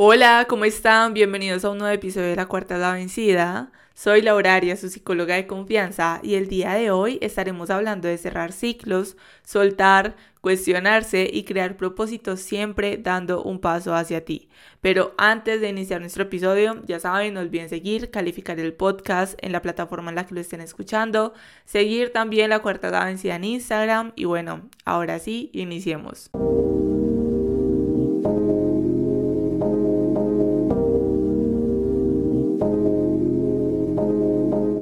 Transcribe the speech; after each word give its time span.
Hola, 0.00 0.46
¿cómo 0.48 0.64
están? 0.64 1.12
Bienvenidos 1.12 1.64
a 1.64 1.70
un 1.70 1.78
nuevo 1.78 1.92
episodio 1.92 2.28
de 2.28 2.36
La 2.36 2.46
Cuarta 2.46 2.78
la 2.78 2.92
Vencida. 2.92 3.72
Soy 3.94 4.22
Laura 4.22 4.60
su 4.76 4.90
psicóloga 4.90 5.34
de 5.34 5.48
confianza, 5.48 6.20
y 6.22 6.36
el 6.36 6.46
día 6.46 6.74
de 6.74 6.92
hoy 6.92 7.18
estaremos 7.20 7.68
hablando 7.68 8.06
de 8.06 8.16
cerrar 8.16 8.52
ciclos, 8.52 9.16
soltar, 9.42 10.14
cuestionarse 10.40 11.28
y 11.32 11.42
crear 11.42 11.76
propósitos 11.76 12.38
siempre 12.38 12.96
dando 12.96 13.42
un 13.42 13.58
paso 13.58 13.92
hacia 13.92 14.24
ti. 14.24 14.48
Pero 14.80 15.16
antes 15.18 15.60
de 15.60 15.68
iniciar 15.70 16.00
nuestro 16.00 16.22
episodio, 16.22 16.80
ya 16.86 17.00
saben, 17.00 17.34
no 17.34 17.40
olviden 17.40 17.68
seguir, 17.68 18.12
calificar 18.12 18.60
el 18.60 18.74
podcast 18.74 19.36
en 19.42 19.50
la 19.50 19.62
plataforma 19.62 20.10
en 20.10 20.14
la 20.14 20.26
que 20.26 20.34
lo 20.36 20.40
estén 20.40 20.60
escuchando, 20.60 21.32
seguir 21.64 22.12
también 22.12 22.50
la 22.50 22.60
cuarta 22.60 22.90
la 22.90 23.04
vencida 23.04 23.34
en 23.34 23.42
Instagram 23.42 24.12
y 24.14 24.26
bueno, 24.26 24.68
ahora 24.84 25.18
sí, 25.18 25.50
iniciemos. 25.52 26.30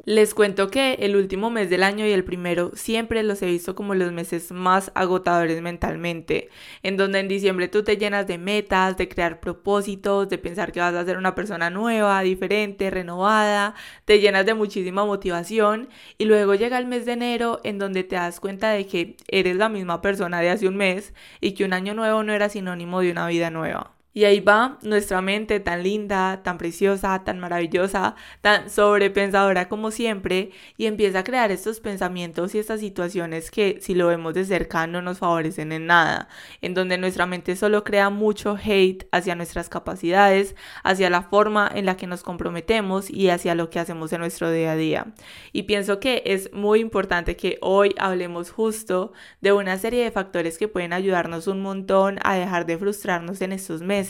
Les 0.06 0.34
cuento 0.34 0.70
que 0.70 0.94
el 1.00 1.16
último 1.16 1.50
mes 1.50 1.68
del 1.68 1.82
año 1.82 2.06
y 2.06 2.12
el 2.12 2.22
primero 2.22 2.70
siempre 2.74 3.24
los 3.24 3.42
he 3.42 3.46
visto 3.46 3.74
como 3.74 3.92
los 3.96 4.12
meses 4.12 4.52
más 4.52 4.92
agotadores 4.94 5.60
mentalmente, 5.62 6.48
en 6.84 6.96
donde 6.96 7.18
en 7.18 7.26
diciembre 7.26 7.66
tú 7.66 7.82
te 7.82 7.96
llenas 7.96 8.28
de 8.28 8.38
metas, 8.38 8.96
de 8.96 9.08
crear 9.08 9.40
propósitos, 9.40 10.28
de 10.28 10.38
pensar 10.38 10.70
que 10.70 10.78
vas 10.78 10.94
a 10.94 11.04
ser 11.04 11.18
una 11.18 11.34
persona 11.34 11.70
nueva, 11.70 12.20
diferente, 12.20 12.88
renovada, 12.88 13.74
te 14.04 14.20
llenas 14.20 14.46
de 14.46 14.54
muchísima 14.54 15.04
motivación 15.04 15.88
y 16.18 16.26
luego 16.26 16.54
llega 16.54 16.78
el 16.78 16.86
mes 16.86 17.04
de 17.04 17.14
enero 17.14 17.60
en 17.64 17.78
donde 17.78 18.04
te 18.04 18.14
das 18.14 18.38
cuenta 18.38 18.70
de 18.70 18.86
que 18.86 19.16
eres 19.26 19.56
la 19.56 19.68
misma 19.68 20.02
persona 20.02 20.40
de 20.40 20.50
hace 20.50 20.68
un 20.68 20.76
mes 20.76 21.14
y 21.40 21.54
que 21.54 21.64
un 21.64 21.72
año 21.72 21.94
nuevo 21.94 22.22
no 22.22 22.32
era 22.32 22.48
sinónimo 22.48 23.00
de 23.00 23.10
una 23.10 23.26
vida 23.26 23.50
nueva. 23.50 23.95
Y 24.16 24.24
ahí 24.24 24.40
va 24.40 24.78
nuestra 24.80 25.20
mente 25.20 25.60
tan 25.60 25.82
linda, 25.82 26.42
tan 26.42 26.56
preciosa, 26.56 27.22
tan 27.22 27.38
maravillosa, 27.38 28.14
tan 28.40 28.70
sobrepensadora 28.70 29.68
como 29.68 29.90
siempre, 29.90 30.52
y 30.78 30.86
empieza 30.86 31.18
a 31.18 31.22
crear 31.22 31.50
estos 31.52 31.80
pensamientos 31.80 32.54
y 32.54 32.58
estas 32.58 32.80
situaciones 32.80 33.50
que 33.50 33.76
si 33.82 33.94
lo 33.94 34.06
vemos 34.06 34.32
de 34.32 34.46
cerca 34.46 34.86
no 34.86 35.02
nos 35.02 35.18
favorecen 35.18 35.70
en 35.70 35.84
nada, 35.84 36.28
en 36.62 36.72
donde 36.72 36.96
nuestra 36.96 37.26
mente 37.26 37.56
solo 37.56 37.84
crea 37.84 38.08
mucho 38.08 38.56
hate 38.56 39.06
hacia 39.12 39.34
nuestras 39.34 39.68
capacidades, 39.68 40.56
hacia 40.82 41.10
la 41.10 41.20
forma 41.20 41.70
en 41.74 41.84
la 41.84 41.98
que 41.98 42.06
nos 42.06 42.22
comprometemos 42.22 43.10
y 43.10 43.28
hacia 43.28 43.54
lo 43.54 43.68
que 43.68 43.80
hacemos 43.80 44.14
en 44.14 44.20
nuestro 44.20 44.50
día 44.50 44.72
a 44.72 44.76
día. 44.76 45.12
Y 45.52 45.64
pienso 45.64 46.00
que 46.00 46.22
es 46.24 46.50
muy 46.54 46.80
importante 46.80 47.36
que 47.36 47.58
hoy 47.60 47.94
hablemos 47.98 48.50
justo 48.50 49.12
de 49.42 49.52
una 49.52 49.76
serie 49.76 50.04
de 50.04 50.10
factores 50.10 50.56
que 50.56 50.68
pueden 50.68 50.94
ayudarnos 50.94 51.48
un 51.48 51.60
montón 51.60 52.18
a 52.24 52.34
dejar 52.36 52.64
de 52.64 52.78
frustrarnos 52.78 53.42
en 53.42 53.52
estos 53.52 53.82
meses 53.82 54.05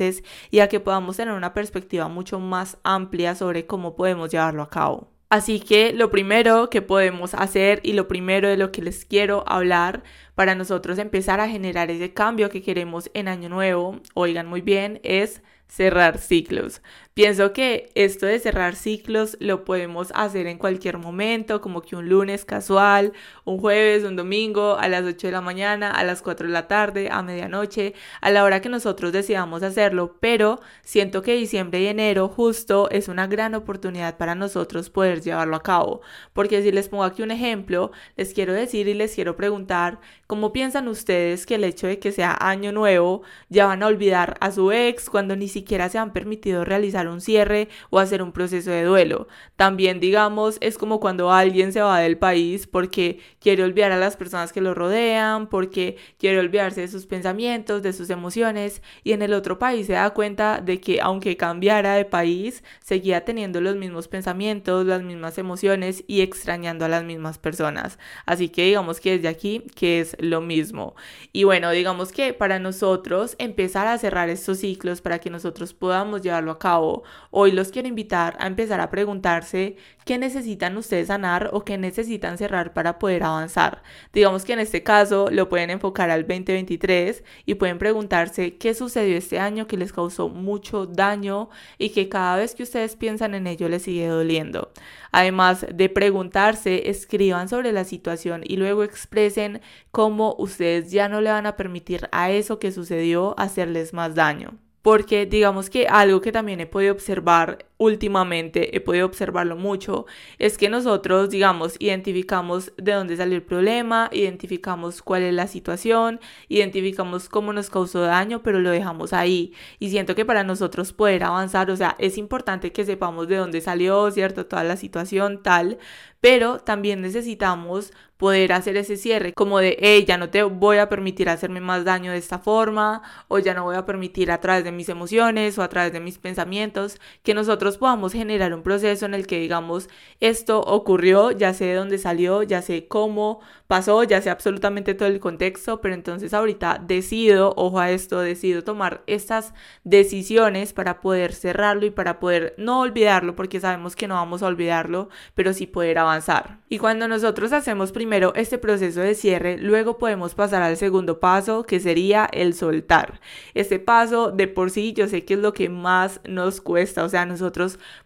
y 0.51 0.61
a 0.61 0.69
que 0.69 0.81
podamos 0.81 1.17
tener 1.17 1.35
una 1.35 1.55
perspectiva 1.55 2.09
mucho 2.09 2.39
más 2.41 2.79
amplia 2.83 3.35
sobre 3.35 3.67
cómo 3.67 3.97
podemos 3.97 4.31
llevarlo 4.31 4.63
a 4.63 4.71
cabo. 4.71 5.11
Así 5.29 5.59
que 5.59 5.93
lo 5.93 6.11
primero 6.11 6.71
que 6.71 6.83
podemos 6.83 7.35
hacer 7.35 7.81
y 7.83 7.95
lo 7.95 8.07
primero 8.07 8.49
de 8.49 8.57
lo 8.57 8.71
que 8.71 8.81
les 8.81 9.05
quiero 9.05 9.43
hablar 9.49 10.05
para 10.37 10.55
nosotros 10.55 10.99
empezar 10.99 11.41
a 11.41 11.49
generar 11.49 11.91
ese 11.91 12.13
cambio 12.13 12.49
que 12.49 12.63
queremos 12.63 13.11
en 13.13 13.27
año 13.27 13.49
nuevo, 13.49 14.01
oigan 14.15 14.47
muy 14.47 14.61
bien, 14.61 15.01
es 15.03 15.43
cerrar 15.67 16.19
ciclos. 16.19 16.81
Pienso 17.17 17.55
que 17.55 17.91
esto 17.95 18.27
de 18.27 18.39
cerrar 18.39 18.75
ciclos 18.77 19.39
lo 19.41 19.65
podemos 19.65 20.13
hacer 20.15 20.47
en 20.47 20.59
cualquier 20.59 20.99
momento, 20.99 21.63
como 21.63 21.81
que 21.81 21.97
un 21.97 22.11
lunes 22.11 22.45
casual, 22.45 23.15
un 23.47 23.57
jueves, 23.57 24.05
un 24.05 24.17
domingo, 24.17 24.77
a 24.77 24.87
las 24.89 25.03
8 25.03 25.29
de 25.29 25.33
la 25.33 25.41
mañana, 25.41 25.91
a 25.91 26.05
las 26.05 26.21
4 26.21 26.47
de 26.47 26.53
la 26.53 26.69
tarde, 26.69 27.09
a 27.11 27.23
medianoche, 27.23 27.95
a 28.21 28.31
la 28.31 28.45
hora 28.45 28.61
que 28.61 28.69
nosotros 28.69 29.13
decidamos 29.13 29.63
hacerlo, 29.63 30.19
pero 30.21 30.61
siento 30.83 31.23
que 31.23 31.37
diciembre 31.37 31.81
y 31.81 31.87
enero 31.87 32.29
justo 32.29 32.91
es 32.91 33.09
una 33.09 33.27
gran 33.27 33.55
oportunidad 33.55 34.19
para 34.19 34.35
nosotros 34.35 34.91
poder 34.91 35.23
llevarlo 35.23 35.57
a 35.57 35.63
cabo, 35.63 36.03
porque 36.35 36.63
si 36.63 36.71
les 36.71 36.91
pongo 36.91 37.05
aquí 37.05 37.23
un 37.23 37.31
ejemplo, 37.31 37.93
les 38.17 38.35
quiero 38.35 38.53
decir 38.53 38.89
y 38.89 38.95
les 38.95 39.15
quiero 39.15 39.37
preguntar, 39.37 40.01
¿cómo 40.27 40.53
piensan 40.53 40.87
ustedes 40.87 41.47
que 41.47 41.55
el 41.55 41.65
hecho 41.65 41.87
de 41.87 41.99
que 41.99 42.13
sea 42.13 42.37
año 42.39 42.73
nuevo 42.73 43.23
ya 43.49 43.65
van 43.65 43.83
a 43.83 43.87
olvidar 43.87 44.37
a 44.41 44.53
su 44.53 44.71
ex 44.71 45.09
cuando 45.09 45.35
ni 45.35 45.49
siquiera 45.49 45.89
se 45.89 45.97
han 45.97 46.13
permitido 46.13 46.63
realizar 46.67 47.06
un 47.09 47.21
cierre 47.21 47.69
o 47.91 47.99
hacer 47.99 48.23
un 48.23 48.33
proceso 48.33 48.71
de 48.71 48.85
duelo. 48.85 49.29
También, 49.57 50.01
digamos, 50.01 50.59
es 50.61 50.79
como 50.79 51.01
cuando 51.01 51.33
alguien 51.33 51.73
se 51.73 51.81
va 51.83 52.01
del 52.01 52.19
país 52.19 52.67
porque 52.67 53.21
quiere 53.41 53.63
olvidar 53.63 53.93
a 53.93 53.99
las 53.99 54.17
personas 54.17 54.53
que 54.53 54.61
lo 54.61 54.75
rodean, 54.75 55.49
porque 55.49 55.97
quiere 56.19 56.39
olvidarse 56.39 56.81
de 56.83 56.89
sus 56.89 57.07
pensamientos, 57.07 57.83
de 57.83 57.93
sus 57.93 58.11
emociones, 58.11 58.83
y 59.05 59.13
en 59.13 59.23
el 59.23 59.33
otro 59.33 59.59
país 59.59 59.87
se 59.87 59.95
da 59.95 60.11
cuenta 60.11 60.61
de 60.61 60.81
que 60.81 61.01
aunque 61.01 61.37
cambiara 61.37 61.95
de 61.95 62.05
país, 62.05 62.63
seguía 62.83 63.25
teniendo 63.25 63.61
los 63.61 63.77
mismos 63.77 64.09
pensamientos, 64.09 64.87
las 64.87 65.03
mismas 65.03 65.39
emociones 65.39 66.05
y 66.07 66.21
extrañando 66.21 66.85
a 66.85 66.89
las 66.89 67.05
mismas 67.05 67.39
personas. 67.39 67.99
Así 68.25 68.49
que 68.49 68.65
digamos 68.65 69.01
que 69.01 69.13
desde 69.13 69.29
aquí 69.29 69.63
que 69.75 70.01
es 70.01 70.17
lo 70.19 70.41
mismo. 70.41 70.95
Y 71.33 71.45
bueno, 71.45 71.71
digamos 71.71 72.13
que 72.13 72.33
para 72.33 72.59
nosotros 72.59 73.37
empezar 73.39 73.87
a 73.87 73.99
cerrar 73.99 74.29
estos 74.29 74.59
ciclos 74.59 75.01
para 75.01 75.19
que 75.19 75.31
nosotros 75.31 75.75
podamos 75.75 76.23
llevarlo 76.23 76.51
a 76.51 76.59
cabo 76.59 76.96
Hoy 77.31 77.53
los 77.53 77.71
quiero 77.71 77.89
invitar 77.89 78.37
a 78.39 78.47
empezar 78.47 78.81
a 78.81 78.91
preguntarse 78.91 79.77
qué 80.05 80.19
necesitan 80.19 80.77
ustedes 80.77 81.09
sanar 81.09 81.51
o 81.53 81.65
qué 81.65 81.79
necesitan 81.79 82.39
cerrar 82.39 82.73
para 82.73 82.99
poder 82.99 83.25
avanzar. 83.25 83.83
Digamos 84.13 84.45
que 84.45 84.53
en 84.53 84.61
este 84.61 84.83
caso 84.83 85.29
lo 85.31 85.49
pueden 85.49 85.71
enfocar 85.71 86.11
al 86.11 86.23
2023 86.23 87.25
y 87.45 87.55
pueden 87.55 87.79
preguntarse 87.79 88.57
qué 88.57 88.75
sucedió 88.75 89.17
este 89.17 89.39
año 89.39 89.67
que 89.67 89.77
les 89.77 89.93
causó 89.93 90.29
mucho 90.29 90.87
daño 90.87 91.51
y 91.79 91.91
que 91.91 92.09
cada 92.09 92.37
vez 92.37 92.55
que 92.55 92.63
ustedes 92.63 92.97
piensan 92.97 93.35
en 93.35 93.47
ello 93.47 93.69
les 93.69 93.83
sigue 93.83 94.07
doliendo. 94.07 94.73
Además 95.13 95.67
de 95.73 95.89
preguntarse, 95.89 96.91
escriban 96.91 97.49
sobre 97.49 97.73
la 97.73 97.85
situación 97.85 98.43
y 98.45 98.57
luego 98.57 98.85
expresen 98.85 99.61
cómo 99.91 100.35
ustedes 100.39 100.91
ya 100.91 101.09
no 101.09 101.21
le 101.21 101.31
van 101.31 101.47
a 101.47 101.57
permitir 101.57 102.09
a 102.13 102.31
eso 102.31 102.59
que 102.59 102.73
sucedió 102.73 103.35
hacerles 103.39 103.93
más 103.93 104.15
daño 104.15 104.59
porque 104.87 105.27
digamos 105.27 105.69
que 105.69 105.89
algo 105.89 106.21
que 106.21 106.31
también 106.31 106.61
he 106.61 106.67
podido 106.67 106.93
observar 106.93 107.67
últimamente 107.79 108.77
he 108.77 108.81
podido 108.81 109.07
observarlo 109.07 109.57
mucho, 109.57 110.07
es 110.39 110.57
que 110.59 110.69
nosotros, 110.69 111.31
digamos, 111.31 111.77
identificamos 111.79 112.73
de 112.77 112.93
dónde 112.93 113.17
salió 113.17 113.37
el 113.37 113.43
problema, 113.43 114.09
identificamos 114.13 115.03
cuál 115.03 115.23
es 115.23 115.35
la 115.35 115.47
situación, 115.47 116.21
identificamos 116.49 117.29
cómo 117.29 117.53
nos 117.53 117.71
causó 117.71 118.01
daño, 118.01 118.43
pero 118.43 118.61
lo 118.61 118.71
dejamos 118.71 119.13
ahí. 119.13 119.53
Y 119.79 119.91
siento 119.91 120.15
que 120.15 120.25
para 120.25 120.45
nosotros 120.45 120.93
poder 120.93 121.25
avanzar, 121.25 121.71
o 121.71 121.77
sea, 121.77 121.97
es 121.99 122.19
importante 122.19 122.73
que 122.73 122.85
sepamos 122.85 123.29
de 123.29 123.37
dónde 123.37 123.61
salió, 123.61 124.11
¿cierto? 124.11 124.47
Toda 124.47 124.65
la 124.65 124.77
situación 124.77 125.43
tal, 125.43 125.79
pero 126.21 126.59
también 126.59 127.03
necesitamos 127.03 127.93
poder 128.17 128.53
hacer 128.53 128.77
ese 128.77 128.97
cierre, 128.97 129.33
como 129.35 129.59
de, 129.59 129.77
hey, 129.81 130.05
ya 130.07 130.17
no 130.17 130.31
te 130.31 130.43
voy 130.43 130.79
a 130.79 130.89
permitir 130.89 131.29
hacerme 131.29 131.61
más 131.61 131.85
daño 131.85 132.13
de 132.13 132.19
esta 132.19 132.39
forma, 132.39 133.03
o 133.29 133.39
ya 133.39 133.53
no 133.53 133.65
voy 133.65 133.77
a 133.77 133.85
permitir 133.85 134.31
a 134.31 134.41
través 134.41 134.65
de 134.65 134.73
mis 134.73 134.89
emociones 134.89 135.59
o 135.59 135.63
a 135.63 135.69
través 135.69 135.93
de 135.93 136.01
mis 136.01 136.19
pensamientos 136.19 136.99
que 137.23 137.35
nosotros 137.35 137.66
podamos 137.77 138.13
generar 138.13 138.55
un 138.55 138.63
proceso 138.63 139.05
en 139.05 139.15
el 139.15 139.27
que 139.27 139.39
digamos, 139.41 139.89
esto 140.21 140.61
ocurrió, 140.61 141.31
ya 141.31 141.53
sé 141.53 141.67
de 141.67 141.75
dónde 141.75 141.99
salió, 141.99 142.43
ya 142.43 142.63
sé 142.63 142.87
cómo 142.89 143.41
pasó, 143.67 144.03
ya 144.05 144.23
sé 144.23 144.31
absolutamente 144.31 144.95
todo 144.95 145.09
el 145.09 145.21
contexto, 145.21 145.81
pero 145.81 145.95
entonces 145.95 146.33
ahorita 146.33 146.81
decido, 146.87 147.53
ojo 147.57 147.81
a 147.81 147.91
esto, 147.91 148.21
decido 148.21 148.63
tomar 148.63 149.03
estas 149.07 149.53
decisiones 149.85 150.73
para 150.73 151.01
poder 151.01 151.33
cerrarlo 151.33 151.87
y 151.87 151.91
para 151.91 152.21
poder 152.21 152.55
no 152.59 152.81
olvidarlo, 152.81 153.35
porque 153.35 153.61
sabemos 153.61 153.97
que 153.97 154.07
no 154.07 154.15
vamos 154.15 154.43
a 154.43 154.47
olvidarlo, 154.47 155.09
pero 155.35 155.53
sí 155.53 155.67
poder 155.67 155.99
avanzar. 155.99 156.59
Y 156.69 156.79
cuando 156.79 157.09
nosotros 157.09 157.53
hacemos 157.53 157.93
primero 157.93 158.33
este 158.35 158.59
proceso 158.59 159.01
de 159.01 159.15
cierre, 159.15 159.59
luego 159.59 159.99
podemos 159.99 160.35
pasar 160.35 160.63
al 160.63 160.77
segundo 160.77 161.19
paso, 161.21 161.65
que 161.65 161.81
sería 161.81 162.29
el 162.33 162.55
soltar. 162.55 163.21
Este 163.55 163.79
paso 163.79 164.31
de 164.31 164.47
por 164.49 164.71
sí 164.71 164.93
yo 164.93 165.09
sé 165.09 165.25
que 165.25 165.35
es 165.35 165.41
lo 165.41 165.53
que 165.53 165.69
más 165.69 166.21
nos 166.25 166.61
cuesta, 166.61 167.05
o 167.05 167.09
sea, 167.09 167.27
nosotros 167.27 167.56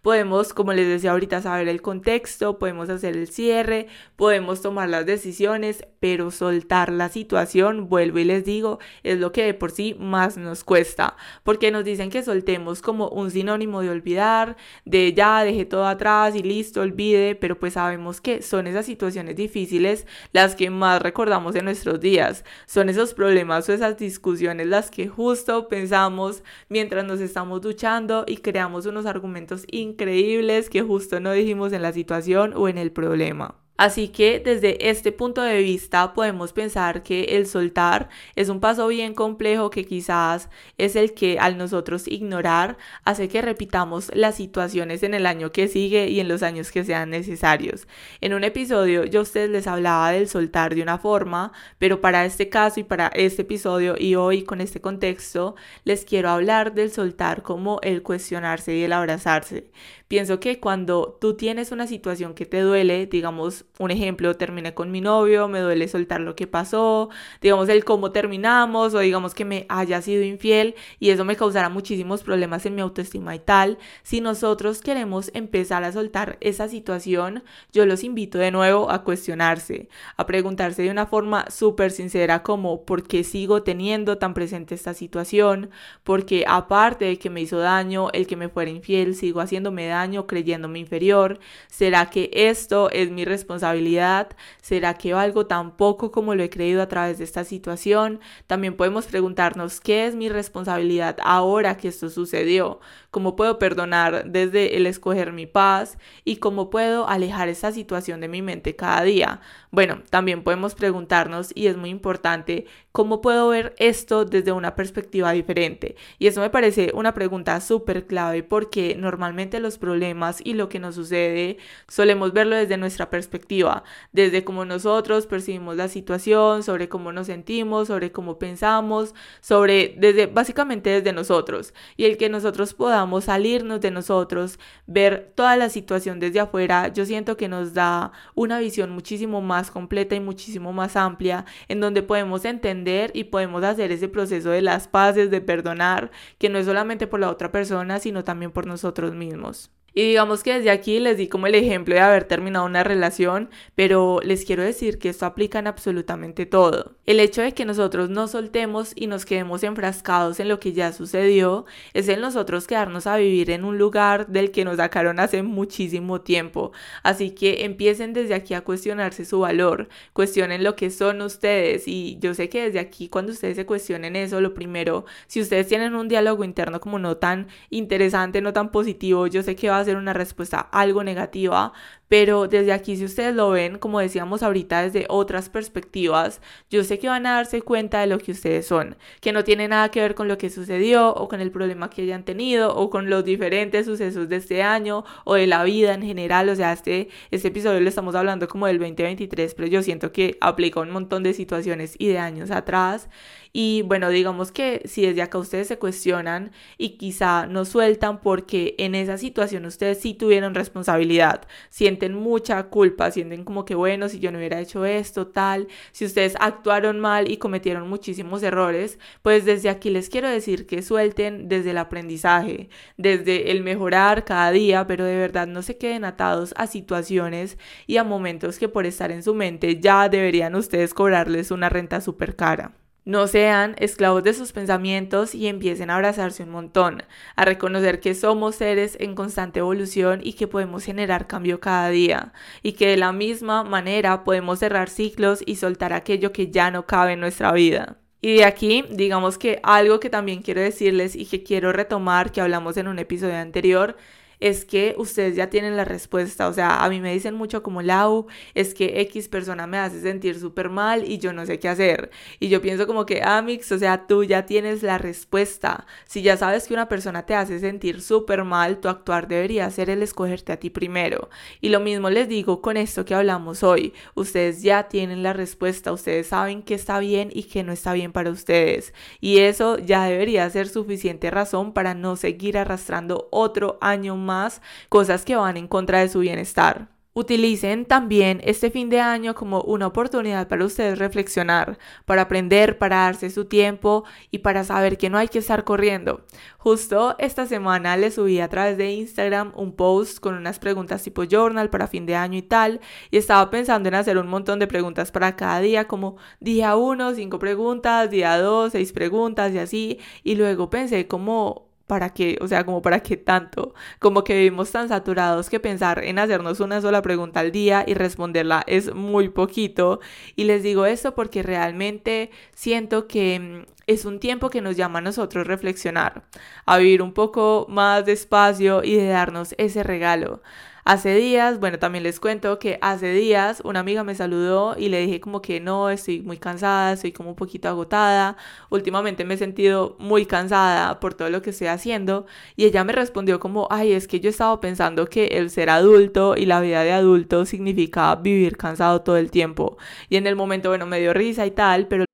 podemos, 0.03 0.55
como 0.55 0.73
les 0.73 0.87
decía 0.87 1.13
ahorita, 1.13 1.43
saber 1.43 1.69
el 1.69 1.83
contexto, 1.83 2.59
podemos 2.59 2.89
hacer 2.89 3.17
el 3.17 3.29
cierre, 3.29 3.89
podemos 4.17 4.63
tomar 4.63 4.89
las 4.89 5.07
decisiones, 5.07 5.85
pero 5.99 6.31
soltar 6.31 6.93
la 6.93 7.09
situación, 7.09 7.89
vuelvo 7.89 8.19
y 8.19 8.25
les 8.25 8.45
digo, 8.45 8.79
es 9.03 9.19
lo 9.19 9.33
que 9.33 9.45
de 9.45 9.55
por 9.55 9.71
sí 9.71 9.97
más 9.99 10.37
nos 10.37 10.65
cuesta, 10.65 11.17
porque 11.43 11.71
nos 11.71 11.85
dicen 11.85 12.11
que 12.11 12.23
soltemos 12.23 12.83
como 12.83 13.09
un 13.09 13.31
sinónimo 13.31 13.83
de 13.83 13.91
olvidar, 13.91 14.57
de 14.85 15.13
ya 15.13 15.45
dejé 15.45 15.65
todo 15.65 15.87
atrás 15.87 16.35
y 16.35 16.43
listo, 16.43 16.81
olvide, 16.81 17.35
pero 17.35 17.59
pues 17.59 17.75
sabemos 17.75 18.21
que 18.21 18.43
son 18.43 18.67
esas 18.67 18.87
situaciones 18.87 19.37
difíciles 19.37 20.07
las 20.33 20.55
que 20.55 20.71
más 20.71 21.03
recordamos 21.03 21.57
en 21.57 21.65
nuestros 21.65 22.01
días, 22.01 22.45
son 22.67 22.89
esos 22.89 23.15
problemas 23.15 23.69
o 23.69 23.73
esas 23.73 23.99
discusiones 23.99 24.67
las 24.67 24.91
que 24.91 25.09
justo 25.09 25.69
pensamos 25.69 26.43
mientras 26.69 27.05
nos 27.05 27.21
estamos 27.21 27.61
duchando 27.61 28.25
y 28.27 28.39
creamos 28.39 28.87
unos 28.87 29.07
argumentos 29.07 29.40
increíbles 29.71 30.71
que 30.71 30.83
justo 30.83 31.21
no 31.21 31.33
dijimos 31.33 31.73
en 31.73 31.83
la 31.83 31.93
situación 31.93 32.53
o 32.55 32.69
en 32.69 32.79
el 32.79 32.93
problema. 32.93 33.57
Así 33.81 34.09
que 34.09 34.41
desde 34.41 34.91
este 34.91 35.11
punto 35.11 35.41
de 35.41 35.63
vista 35.63 36.13
podemos 36.13 36.53
pensar 36.53 37.03
que 37.03 37.25
el 37.39 37.47
soltar 37.47 38.11
es 38.37 38.51
un 38.51 38.61
paso 38.61 38.87
bien 38.89 39.15
complejo 39.15 39.71
que 39.71 39.87
quizás 39.87 40.51
es 40.77 40.97
el 40.97 41.15
que 41.15 41.39
al 41.39 41.57
nosotros 41.57 42.07
ignorar 42.07 42.77
hace 43.07 43.29
que 43.29 43.41
repitamos 43.41 44.11
las 44.15 44.35
situaciones 44.35 45.03
en 45.03 45.15
el 45.15 45.25
año 45.25 45.51
que 45.51 45.67
sigue 45.67 46.11
y 46.11 46.21
en 46.21 46.29
los 46.29 46.43
años 46.43 46.73
que 46.73 46.85
sean 46.85 47.09
necesarios. 47.09 47.89
En 48.21 48.35
un 48.35 48.45
episodio 48.45 49.07
yo 49.07 49.21
a 49.21 49.23
ustedes 49.23 49.49
les 49.49 49.67
hablaba 49.67 50.11
del 50.11 50.29
soltar 50.29 50.75
de 50.75 50.83
una 50.83 50.99
forma, 50.99 51.53
pero 51.79 52.03
para 52.03 52.27
este 52.27 52.51
caso 52.51 52.81
y 52.81 52.85
para 52.85 53.07
este 53.07 53.43
episodio 53.43 53.95
y 53.99 54.15
hoy 54.15 54.43
con 54.43 54.61
este 54.61 54.83
contexto 54.83 55.57
les 55.85 56.05
quiero 56.05 56.29
hablar 56.29 56.75
del 56.75 56.93
soltar 56.93 57.41
como 57.43 57.81
el 57.81 58.03
cuestionarse 58.03 58.77
y 58.77 58.83
el 58.83 58.93
abrazarse. 58.93 59.71
Pienso 60.11 60.41
que 60.41 60.59
cuando 60.59 61.17
tú 61.21 61.37
tienes 61.37 61.71
una 61.71 61.87
situación 61.87 62.35
que 62.35 62.45
te 62.45 62.59
duele, 62.63 63.07
digamos, 63.07 63.67
un 63.79 63.93
ejemplo, 63.93 64.37
terminé 64.37 64.75
con 64.75 64.91
mi 64.91 65.01
novio, 65.01 65.47
me 65.47 65.61
duele 65.61 65.87
soltar 65.87 66.21
lo 66.21 66.35
que 66.35 66.49
pasó, 66.49 67.11
digamos, 67.41 67.69
el 67.69 67.85
cómo 67.85 68.11
terminamos 68.11 68.93
o 68.95 68.99
digamos 68.99 69.35
que 69.35 69.45
me 69.45 69.67
haya 69.69 70.03
sido 70.03 70.25
infiel 70.25 70.75
y 70.99 71.11
eso 71.11 71.25
me 71.25 71.37
causará 71.37 71.69
muchísimos 71.69 72.25
problemas 72.25 72.67
en 72.67 72.75
mi 72.75 72.81
autoestima 72.81 73.37
y 73.37 73.39
tal. 73.39 73.79
Si 74.03 74.21
nosotros 74.21 74.81
queremos 74.81 75.31
empezar 75.33 75.85
a 75.85 75.93
soltar 75.93 76.39
esa 76.41 76.67
situación, 76.67 77.45
yo 77.73 77.87
los 77.87 78.03
invito 78.03 78.37
de 78.39 78.51
nuevo 78.51 78.91
a 78.91 79.05
cuestionarse, 79.05 79.89
a 80.17 80.27
preguntarse 80.27 80.83
de 80.83 80.91
una 80.91 81.07
forma 81.07 81.49
súper 81.53 81.93
sincera 81.93 82.43
como 82.43 82.85
¿por 82.85 83.05
qué 83.07 83.23
sigo 83.23 83.63
teniendo 83.63 84.19
tan 84.19 84.35
presente 84.35 84.75
esta 84.75 84.93
situación? 84.93 85.71
Porque 86.03 86.45
aparte 86.49 87.05
de 87.05 87.17
que 87.17 87.31
me 87.31 87.43
hizo 87.43 87.59
daño, 87.59 88.09
el 88.13 88.27
que 88.27 88.35
me 88.35 88.49
fuera 88.49 88.73
infiel, 88.73 89.15
sigo 89.15 89.41
haciéndome 89.41 89.87
daño 89.87 90.00
creyéndome 90.27 90.79
inferior? 90.79 91.39
¿Será 91.69 92.11
que 92.11 92.31
esto 92.33 92.91
es 92.91 93.11
mi 93.11 93.25
responsabilidad? 93.25 94.29
¿Será 94.63 94.95
que 94.95 95.13
valgo 95.13 95.47
tan 95.47 95.77
poco 95.77 96.11
como 96.11 96.35
lo 96.35 96.43
he 96.43 96.51
creído 96.51 96.83
a 96.83 96.89
través 96.89 97.19
de 97.19 97.25
esta 97.25 97.45
situación? 97.45 98.21
También 98.47 98.77
podemos 98.77 99.07
preguntarnos 99.07 99.81
qué 99.81 100.07
es 100.07 100.15
mi 100.15 100.29
responsabilidad 100.29 101.17
ahora 101.23 101.77
que 101.77 101.89
esto 101.89 102.11
sucedió, 102.11 102.81
cómo 103.11 103.37
puedo 103.37 103.59
perdonar 103.59 104.31
desde 104.31 104.77
el 104.77 104.87
escoger 104.87 105.33
mi 105.33 105.47
paz 105.47 105.99
y 106.25 106.37
cómo 106.37 106.71
puedo 106.71 107.09
alejar 107.09 107.49
esta 107.49 107.73
situación 107.73 108.21
de 108.21 108.29
mi 108.29 108.43
mente 108.43 108.77
cada 108.77 109.03
día. 109.03 109.41
Bueno, 109.71 110.03
también 110.11 110.43
podemos 110.43 110.75
preguntarnos, 110.75 111.53
y 111.55 111.67
es 111.67 111.77
muy 111.77 111.91
importante, 111.91 112.67
¿cómo 112.93 113.21
puedo 113.21 113.49
ver 113.49 113.75
esto 113.79 114.25
desde 114.25 114.53
una 114.53 114.75
perspectiva 114.75 115.33
diferente? 115.33 115.97
Y 116.19 116.27
eso 116.27 116.41
me 116.41 116.51
parece 116.51 116.93
una 116.95 117.15
pregunta 117.15 117.61
súper 117.61 118.07
clave 118.07 118.43
porque 118.43 118.95
normalmente 118.97 119.61
los 119.61 119.79
problemas 119.79 120.41
y 120.45 120.55
lo 120.55 120.69
que 120.69 120.79
nos 120.79 120.95
sucede 120.95 121.59
solemos 121.89 122.33
verlo 122.33 122.57
desde 122.57 122.77
nuestra 122.77 123.11
perspectiva, 123.11 123.85
desde 124.13 124.45
cómo 124.45 124.65
nosotros 124.65 125.27
percibimos 125.27 125.77
la 125.77 125.89
situación, 125.89 126.63
sobre 126.63 126.89
cómo 126.89 127.13
nos 127.13 127.27
sentimos, 127.27 127.89
sobre 127.89 128.13
cómo 128.13 128.39
pensamos, 128.39 129.15
sobre, 129.41 129.95
desde, 129.99 130.27
básicamente 130.27 130.91
desde 130.91 131.13
nosotros. 131.13 131.75
Y 131.97 132.05
el 132.05 132.17
que 132.17 132.29
nosotros 132.29 132.75
podamos 132.75 133.00
salirnos 133.21 133.81
de 133.81 133.91
nosotros, 133.91 134.59
ver 134.87 135.33
toda 135.35 135.57
la 135.57 135.69
situación 135.69 136.21
desde 136.21 136.41
afuera, 136.41 136.89
yo 136.89 137.05
siento 137.05 137.37
que 137.37 137.49
nos 137.49 137.75
da 137.75 138.13
una 138.35 138.59
visión 138.59 138.91
muchísimo 138.91 139.41
más 139.41 139.71
completa 139.71 140.15
y 140.15 140.21
muchísimo 140.21 140.73
más 140.73 140.97
amplia, 140.97 141.45
en 141.69 141.81
donde 141.81 142.03
podemos 142.03 142.45
entender 142.45 143.11
y 143.15 143.25
podemos 143.25 143.65
hacer 143.65 143.93
ese 143.93 144.09
proceso 144.09 144.51
de 144.51 144.63
las 144.63 144.89
paces, 144.89 145.31
de 145.31 145.41
perdonar, 145.41 146.11
que 146.39 146.49
no 146.49 146.59
es 146.59 146.67
solamente 146.67 147.07
por 147.07 147.21
la 147.21 147.31
otra 147.31 147.53
persona, 147.53 147.99
sino 147.99 148.25
también 148.25 148.51
por 148.51 148.67
nosotros 148.67 149.15
mismos. 149.15 149.71
Y 149.95 150.03
digamos 150.03 150.43
que 150.43 150.55
desde 150.55 150.71
aquí 150.71 151.01
les 151.01 151.17
di 151.17 151.29
como 151.29 151.47
el 151.47 151.55
ejemplo 151.55 151.95
de 151.95 152.01
haber 152.01 152.25
terminado 152.25 152.65
una 152.65 152.85
relación, 152.85 153.51
pero 153.75 154.21
les 154.23 154.45
quiero 154.45 154.63
decir 154.63 154.99
que 154.99 155.09
esto 155.09 155.27
aplica 155.27 155.59
en 155.59 155.67
absolutamente 155.67 156.47
todo. 156.47 156.97
El 157.07 157.19
hecho 157.19 157.43
de 157.43 157.53
que 157.53 157.65
nosotros 157.65 158.09
no 158.09 158.29
soltemos 158.29 158.93
y 158.95 159.09
nos 159.09 159.25
quedemos 159.25 159.65
enfrascados 159.65 160.39
en 160.39 160.49
lo 160.49 160.61
que 160.61 160.73
ya 160.73 160.93
sucedió 160.93 161.67
es 161.93 162.09
el 162.09 162.21
nosotros 162.21 162.67
quedarnos 162.67 163.07
a 163.07 163.17
vivir 163.17 163.51
en 163.51 163.65
un 163.65 163.79
lugar 163.79 164.29
del 164.29 164.51
que 164.51 164.65
nos 164.65 164.77
sacaron 164.77 165.19
hace 165.19 165.43
muchísimo 165.43 166.21
tiempo. 166.21 166.73
Así 167.03 167.33
que 167.33 167.65
empiecen 167.65 168.13
desde 168.13 168.35
aquí 168.35 168.55
a 168.55 168.61
cuestionarse 168.63 169.25
su 169.25 169.41
valor, 169.41 169.89
cuestionen 170.13 170.63
lo 170.63 170.77
que 170.77 170.91
son 170.91 171.21
ustedes 171.23 171.89
y 171.89 172.19
yo 172.21 172.35
sé 172.35 172.49
que 172.49 172.65
desde 172.65 172.79
aquí 172.79 173.09
cuando 173.09 173.33
ustedes 173.33 173.57
se 173.57 173.67
cuestionen 173.67 174.17
eso, 174.17 174.41
lo 174.41 174.55
primero, 174.55 175.05
si 175.27 175.41
ustedes 175.41 175.67
tienen 175.67 175.95
un 175.95 176.09
diálogo 176.09 176.45
interno 176.45 176.81
como 176.81 176.99
no 176.99 177.17
tan 177.17 177.49
interesante, 177.71 178.41
no 178.41 178.53
tan 178.53 178.71
positivo, 178.71 179.27
yo 179.27 179.43
sé 179.43 179.57
que 179.57 179.69
va 179.69 179.80
a 179.81 179.85
ser 179.85 179.97
una 179.97 180.13
respuesta 180.13 180.61
algo 180.61 181.03
negativa, 181.05 181.73
pero 182.11 182.49
desde 182.49 182.73
aquí 182.73 182.97
si 182.97 183.05
ustedes 183.05 183.35
lo 183.35 183.51
ven, 183.51 183.79
como 183.79 184.01
decíamos 184.01 184.43
ahorita, 184.43 184.83
desde 184.83 185.07
otras 185.09 185.49
perspectivas, 185.49 186.41
yo 186.69 186.83
sé 186.83 186.99
que 186.99 187.09
van 187.09 187.25
a 187.25 187.37
darse 187.37 187.63
cuenta 187.63 188.01
de 188.01 188.09
lo 188.09 188.19
que 188.19 188.33
ustedes 188.33 188.67
son, 188.67 188.97
que 189.21 189.33
no 189.33 189.45
tiene 189.45 189.69
nada 189.69 189.91
que 189.93 190.01
ver 190.01 190.17
con 190.17 190.27
lo 190.27 190.37
que 190.37 190.51
sucedió 190.51 191.15
o 191.15 191.29
con 191.29 191.41
el 191.41 191.53
problema 191.53 191.89
que 191.89 192.03
hayan 192.03 192.25
tenido 192.25 192.75
o 192.75 192.91
con 192.91 193.09
los 193.11 193.25
diferentes 193.25 193.87
sucesos 193.87 194.29
de 194.29 194.37
este 194.37 194.63
año 194.63 195.05
o 195.25 195.35
de 195.35 195.47
la 195.47 195.63
vida 195.63 195.95
en 195.95 196.03
general, 196.03 196.49
o 196.49 196.57
sea, 196.57 196.73
este, 196.73 197.09
este 197.31 197.49
episodio 197.49 197.81
lo 197.81 197.89
estamos 197.89 198.17
hablando 198.17 198.49
como 198.49 198.67
del 198.67 198.79
2023, 198.79 199.55
pero 199.55 199.69
yo 199.69 199.83
siento 199.83 200.11
que 200.11 200.37
aplica 200.41 200.81
un 200.81 200.91
montón 200.91 201.23
de 201.23 201.33
situaciones 201.33 201.95
y 201.99 202.09
de 202.09 202.19
años 202.19 202.51
atrás. 202.51 203.09
Y 203.53 203.83
bueno, 203.83 204.11
digamos 204.11 204.53
que 204.53 204.83
si 204.85 205.03
desde 205.03 205.23
acá 205.23 205.39
ustedes 205.39 205.67
se 205.69 205.79
cuestionan 205.79 206.53
y 206.79 206.91
quizá 206.91 207.47
no 207.47 207.65
sueltan 207.65 208.21
porque 208.21 208.75
en 208.79 208.95
esa 208.95 209.19
situación 209.19 209.65
ustedes 209.71 210.01
sí 210.01 210.15
tuvieron 210.15 210.55
responsabilidad, 210.55 211.47
sienten 211.71 212.15
mucha 212.15 212.63
culpa, 212.65 213.11
sienten 213.11 213.45
como 213.45 213.65
que 213.65 213.75
bueno, 213.75 214.09
si 214.09 214.21
yo 214.21 214.31
no 214.31 214.39
hubiera 214.39 214.61
hecho 214.61 214.85
esto, 214.85 215.29
tal, 215.29 215.69
si 215.93 216.05
ustedes 216.05 216.35
actuaron 216.41 217.01
mal 217.01 217.31
y 217.31 217.39
cometieron 217.39 217.89
muchísimos 217.89 218.43
errores, 218.43 218.99
pues 219.23 219.45
desde 219.45 219.71
aquí 219.71 219.91
les 219.91 220.11
quiero 220.11 220.29
decir 220.29 220.67
que 220.67 220.83
suelten 220.83 221.49
desde 221.49 221.71
el 221.71 221.79
aprendizaje, 221.79 222.69
desde 222.97 223.51
el 223.51 223.63
mejorar 223.63 224.25
cada 224.25 224.51
día, 224.51 224.87
pero 224.87 225.05
de 225.05 225.17
verdad 225.17 225.47
no 225.47 225.63
se 225.63 225.79
queden 225.79 226.05
atados 226.05 226.53
a 226.57 226.67
situaciones 226.67 227.59
y 227.87 227.97
a 227.97 228.05
momentos 228.05 228.59
que 228.59 228.69
por 228.69 228.87
estar 228.87 229.11
en 229.11 229.23
su 229.23 229.35
mente 229.35 229.81
ya 229.81 230.09
deberían 230.09 230.55
ustedes 230.55 230.95
cobrarles 230.95 231.51
una 231.51 231.69
renta 231.69 232.01
súper 232.01 232.37
cara. 232.37 232.73
No 233.11 233.27
sean 233.27 233.75
esclavos 233.81 234.23
de 234.23 234.35
sus 234.35 234.53
pensamientos 234.53 235.35
y 235.35 235.49
empiecen 235.49 235.91
a 235.91 235.97
abrazarse 235.97 236.45
un 236.45 236.51
montón, 236.51 237.03
a 237.35 237.45
reconocer 237.45 237.99
que 237.99 238.15
somos 238.15 238.55
seres 238.55 238.97
en 239.01 239.17
constante 239.17 239.59
evolución 239.59 240.21
y 240.23 240.35
que 240.35 240.47
podemos 240.47 240.85
generar 240.85 241.27
cambio 241.27 241.59
cada 241.59 241.89
día, 241.89 242.33
y 242.63 242.75
que 242.75 242.87
de 242.87 242.97
la 242.97 243.11
misma 243.11 243.65
manera 243.65 244.23
podemos 244.23 244.61
cerrar 244.61 244.89
ciclos 244.89 245.43
y 245.45 245.57
soltar 245.57 245.93
aquello 245.93 246.31
que 246.33 246.53
ya 246.53 246.71
no 246.71 246.87
cabe 246.87 247.15
en 247.15 247.21
nuestra 247.21 247.51
vida. 247.51 247.97
Y 248.21 248.37
de 248.37 248.45
aquí, 248.45 248.85
digamos 248.93 249.39
que 249.39 249.59
algo 249.65 249.99
que 249.99 250.09
también 250.09 250.41
quiero 250.43 250.61
decirles 250.61 251.17
y 251.17 251.27
que 251.27 251.43
quiero 251.43 251.73
retomar, 251.73 252.31
que 252.31 252.41
hablamos 252.41 252.77
en 252.77 252.87
un 252.87 253.01
episodio 253.01 253.39
anterior, 253.39 253.97
es 254.41 254.65
que 254.65 254.95
ustedes 254.99 255.37
ya 255.37 255.51
tienen 255.51 255.77
la 255.77 255.85
respuesta. 255.85 256.49
O 256.49 256.53
sea, 256.53 256.83
a 256.83 256.89
mí 256.89 257.01
me 257.01 257.13
dicen 257.13 257.35
mucho 257.35 257.63
como 257.63 257.83
Lau, 257.83 258.27
es 258.55 258.75
que 258.75 259.01
X 259.03 259.29
persona 259.29 259.67
me 259.67 259.79
hace 259.79 260.01
sentir 260.01 260.41
súper 260.41 260.71
mal 260.71 261.09
y 261.09 261.19
yo 261.19 261.33
no 261.33 261.47
sé 261.47 261.59
qué 261.59 261.69
hacer. 261.69 262.11
Y 262.39 262.49
yo 262.49 262.63
pienso 262.63 262.87
como 262.87 263.07
que, 263.07 263.23
Amix, 263.23 263.71
o 263.73 263.79
sea, 263.79 264.07
tú 264.07 264.25
ya 264.25 264.47
tienes 264.47 264.83
la 264.83 264.99
respuesta. 264.99 265.87
Si 266.07 266.23
ya 266.23 266.37
sabes 266.37 266.67
que 266.67 266.75
una 266.75 266.89
persona 266.89 267.27
te 267.27 267.35
hace 267.35 267.61
sentir 267.61 268.01
súper 268.01 268.45
mal, 268.45 268.79
tu 268.79 268.89
actuar 268.89 269.29
debería 269.29 269.71
ser 269.71 269.91
el 269.91 270.03
escogerte 270.03 270.53
a 270.53 270.57
ti 270.57 270.71
primero. 270.71 271.29
Y 271.61 271.69
lo 271.69 271.81
mismo 271.81 272.09
les 272.09 272.29
digo 272.29 272.63
con 272.63 272.77
esto 272.77 273.05
que 273.05 273.15
hablamos 273.15 273.63
hoy. 273.63 273.93
Ustedes 274.15 274.63
ya 274.63 274.89
tienen 274.89 275.23
la 275.23 275.35
respuesta, 275.35 275.93
ustedes 275.93 276.29
saben 276.29 276.63
qué 276.63 276.75
está 276.75 276.99
bien 276.99 277.31
y 277.33 277.45
qué 277.45 277.63
no 277.63 277.73
está 277.73 277.93
bien 277.93 278.13
para 278.13 278.31
ustedes. 278.31 278.95
Y 279.21 279.39
eso 279.39 279.79
ya 279.79 280.05
debería 280.05 280.49
ser 280.49 280.69
suficiente 280.69 281.31
razón 281.31 281.73
para 281.73 281.95
no 281.95 282.17
seguir 282.17 282.57
arrastrando 282.57 283.29
otro 283.31 283.77
año 283.81 284.17
más 284.17 284.30
más 284.31 284.63
cosas 284.89 285.25
que 285.25 285.37
van 285.37 285.57
en 285.57 285.67
contra 285.67 285.99
de 286.01 286.09
su 286.09 286.21
bienestar. 286.21 286.89
Utilicen 287.13 287.87
también 287.87 288.41
este 288.45 288.71
fin 288.71 288.89
de 288.89 289.01
año 289.01 289.35
como 289.35 289.63
una 289.63 289.89
oportunidad 289.89 290.47
para 290.47 290.65
ustedes 290.65 291.01
reflexionar, 291.01 291.77
para 292.05 292.23
aprender, 292.23 292.79
para 292.79 292.99
darse 292.99 293.31
su 293.31 293.47
tiempo 293.47 294.05
y 294.31 294.39
para 294.39 294.63
saber 294.63 294.97
que 294.97 295.11
no 295.11 295.19
hay 295.19 295.27
que 295.27 295.41
estar 295.41 295.65
corriendo. 295.65 296.25
Justo 296.59 297.17
esta 297.19 297.47
semana 297.47 297.97
les 297.97 298.15
subí 298.15 298.39
a 298.39 298.49
través 298.49 298.79
de 298.79 298.93
Instagram 298.93 299.53
un 299.57 299.75
post 299.75 300.21
con 300.21 300.37
unas 300.37 300.61
preguntas 300.61 301.03
tipo 301.03 301.25
journal 301.25 301.69
para 301.69 301.89
fin 301.89 302.07
de 302.07 302.15
año 302.15 302.39
y 302.39 302.43
tal, 302.43 302.81
y 303.11 303.17
estaba 303.17 303.51
pensando 303.51 303.89
en 303.89 303.97
hacer 303.97 304.17
un 304.17 304.29
montón 304.29 304.61
de 304.61 304.69
preguntas 304.69 305.11
para 305.11 305.35
cada 305.35 305.59
día, 305.59 305.89
como 305.89 306.17
día 306.39 306.77
1, 306.77 307.15
5 307.15 307.39
preguntas, 307.41 308.09
día 308.11 308.39
2, 308.39 308.71
6 308.71 308.93
preguntas 308.93 309.53
y 309.53 309.59
así, 309.59 309.99
y 310.23 310.37
luego 310.37 310.71
pensé 310.71 311.09
como 311.09 311.70
¿para 311.91 312.11
qué? 312.11 312.39
O 312.41 312.47
sea, 312.47 312.65
como 312.65 312.83
para 312.83 313.01
qué 313.01 313.17
tanto. 313.17 313.75
Como 313.99 314.23
que 314.23 314.35
vivimos 314.35 314.71
tan 314.71 314.89
saturados 314.89 315.51
que 315.51 315.59
pensar 315.59 316.05
en 316.05 316.21
hacernos 316.21 316.61
una 316.61 316.81
sola 316.81 317.03
pregunta 317.03 317.41
al 317.41 317.51
día 317.51 317.83
y 317.85 317.95
responderla 317.95 318.63
es 318.69 318.95
muy 318.95 319.29
poquito. 319.29 319.99
Y 320.37 320.45
les 320.45 320.63
digo 320.63 320.87
esto 320.87 321.17
porque 321.17 321.43
realmente 321.43 322.31
siento 322.55 323.09
que 323.09 323.41
mm, 323.41 323.73
es 323.89 324.05
un 324.05 324.21
tiempo 324.21 324.51
que 324.51 324.61
nos 324.61 324.77
llama 324.77 325.01
a 325.01 325.03
nosotros 325.03 325.49
reflexionar, 325.49 326.23
a 326.65 326.79
vivir 326.79 327.03
un 327.03 327.13
poco 327.13 327.67
más 327.69 328.07
despacio 328.07 328.85
y 328.85 328.95
de 328.95 329.09
darnos 329.09 329.57
ese 329.59 329.83
regalo. 329.83 330.43
Hace 330.85 331.15
días, 331.15 331.61
bueno, 331.61 331.79
también 331.79 332.05
les 332.05 332.21
cuento 332.21 332.59
que 332.59 332.79
hace 332.81 333.13
días 333.13 333.61
una 333.65 333.81
amiga 333.81 334.03
me 334.03 334.15
saludó 334.15 334.77
y 334.79 334.89
le 334.89 335.01
dije 335.01 335.21
como 335.21 335.43
que 335.43 335.61
no, 335.61 335.91
estoy 335.91 336.23
muy 336.23 336.39
cansada, 336.39 336.95
estoy 336.95 337.13
como 337.13 337.31
un 337.31 337.37
poquito 337.37 337.69
agotada. 337.69 338.37
Últimamente 338.71 339.25
me 339.25 339.35
he 339.35 339.37
sentido 339.37 339.97
muy 339.99 340.25
cansada 340.25 340.99
por 340.99 341.15
todo 341.15 341.29
lo 341.29 341.43
que 341.43 341.51
estoy 341.51 341.67
haciendo 341.67 342.27
y 342.57 342.65
ella 342.65 342.83
me 342.85 342.93
respondió 342.93 343.41
como, 343.41 343.69
ay, 343.71 343.93
es 343.93 344.09
que 344.09 344.21
yo 344.21 344.31
estaba 344.31 344.59
pensando 344.61 345.07
que 345.07 345.27
el 345.27 345.51
ser 345.51 345.69
adulto 345.69 346.35
y 346.37 346.47
la 346.47 346.61
vida 346.61 346.83
de 346.83 346.93
adulto 346.93 347.45
significa 347.45 348.15
vivir 348.17 348.57
cansado 348.57 349.03
todo 349.03 349.19
el 349.19 349.31
tiempo. 349.31 349.77
Y 350.09 350.17
en 350.17 350.27
el 350.27 350.37
momento, 350.37 350.71
bueno, 350.71 350.87
me 350.87 350.99
dio 350.99 351.13
risa 351.13 351.47
y 351.47 351.51
tal, 351.51 351.89
pero... 351.89 352.05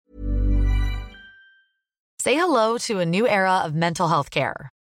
Say 2.19 2.35
hello 2.35 2.77
to 2.79 2.99
a 2.99 3.05
new 3.05 3.27
era 3.27 3.65
of 3.65 3.75
mental 3.75 4.09
health 4.09 4.31
care. 4.31 4.71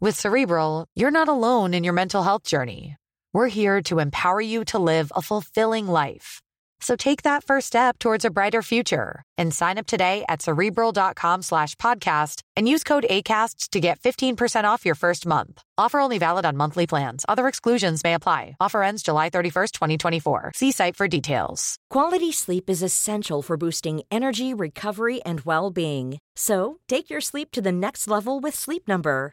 With 0.00 0.14
Cerebral, 0.14 0.86
you're 0.94 1.10
not 1.10 1.26
alone 1.26 1.74
in 1.74 1.82
your 1.82 1.92
mental 1.92 2.22
health 2.22 2.44
journey. 2.44 2.94
We're 3.32 3.48
here 3.48 3.82
to 3.90 3.98
empower 3.98 4.40
you 4.40 4.64
to 4.66 4.78
live 4.78 5.10
a 5.16 5.22
fulfilling 5.22 5.88
life. 5.88 6.40
So 6.78 6.94
take 6.94 7.22
that 7.22 7.42
first 7.42 7.66
step 7.66 7.98
towards 7.98 8.24
a 8.24 8.30
brighter 8.30 8.62
future 8.62 9.24
and 9.36 9.52
sign 9.52 9.76
up 9.76 9.88
today 9.88 10.24
at 10.28 10.40
cerebral.com 10.40 11.42
slash 11.42 11.74
podcast 11.74 12.42
and 12.54 12.68
use 12.68 12.84
code 12.84 13.06
ACasts 13.10 13.70
to 13.70 13.80
get 13.80 13.98
15% 13.98 14.62
off 14.62 14.86
your 14.86 14.94
first 14.94 15.26
month. 15.26 15.60
Offer 15.76 15.98
only 15.98 16.18
valid 16.18 16.46
on 16.46 16.56
monthly 16.56 16.86
plans. 16.86 17.24
Other 17.28 17.48
exclusions 17.48 18.04
may 18.04 18.14
apply. 18.14 18.54
Offer 18.60 18.84
ends 18.84 19.02
July 19.02 19.30
31st, 19.30 19.72
2024. 19.72 20.52
See 20.54 20.70
site 20.70 20.94
for 20.94 21.08
details. 21.08 21.74
Quality 21.90 22.30
sleep 22.30 22.70
is 22.70 22.84
essential 22.84 23.42
for 23.42 23.56
boosting 23.56 24.02
energy, 24.12 24.54
recovery, 24.54 25.20
and 25.22 25.40
well 25.40 25.72
being. 25.72 26.20
So 26.36 26.78
take 26.86 27.10
your 27.10 27.20
sleep 27.20 27.50
to 27.50 27.60
the 27.60 27.72
next 27.72 28.06
level 28.06 28.38
with 28.38 28.54
Sleep 28.54 28.86
Number. 28.86 29.32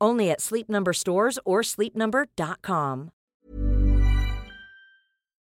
Only 0.00 0.30
at 0.30 0.40
Sleep 0.40 0.68
Number 0.68 0.92
stores 0.92 1.38
or 1.44 1.62
sleepnumber.com. 1.62 3.10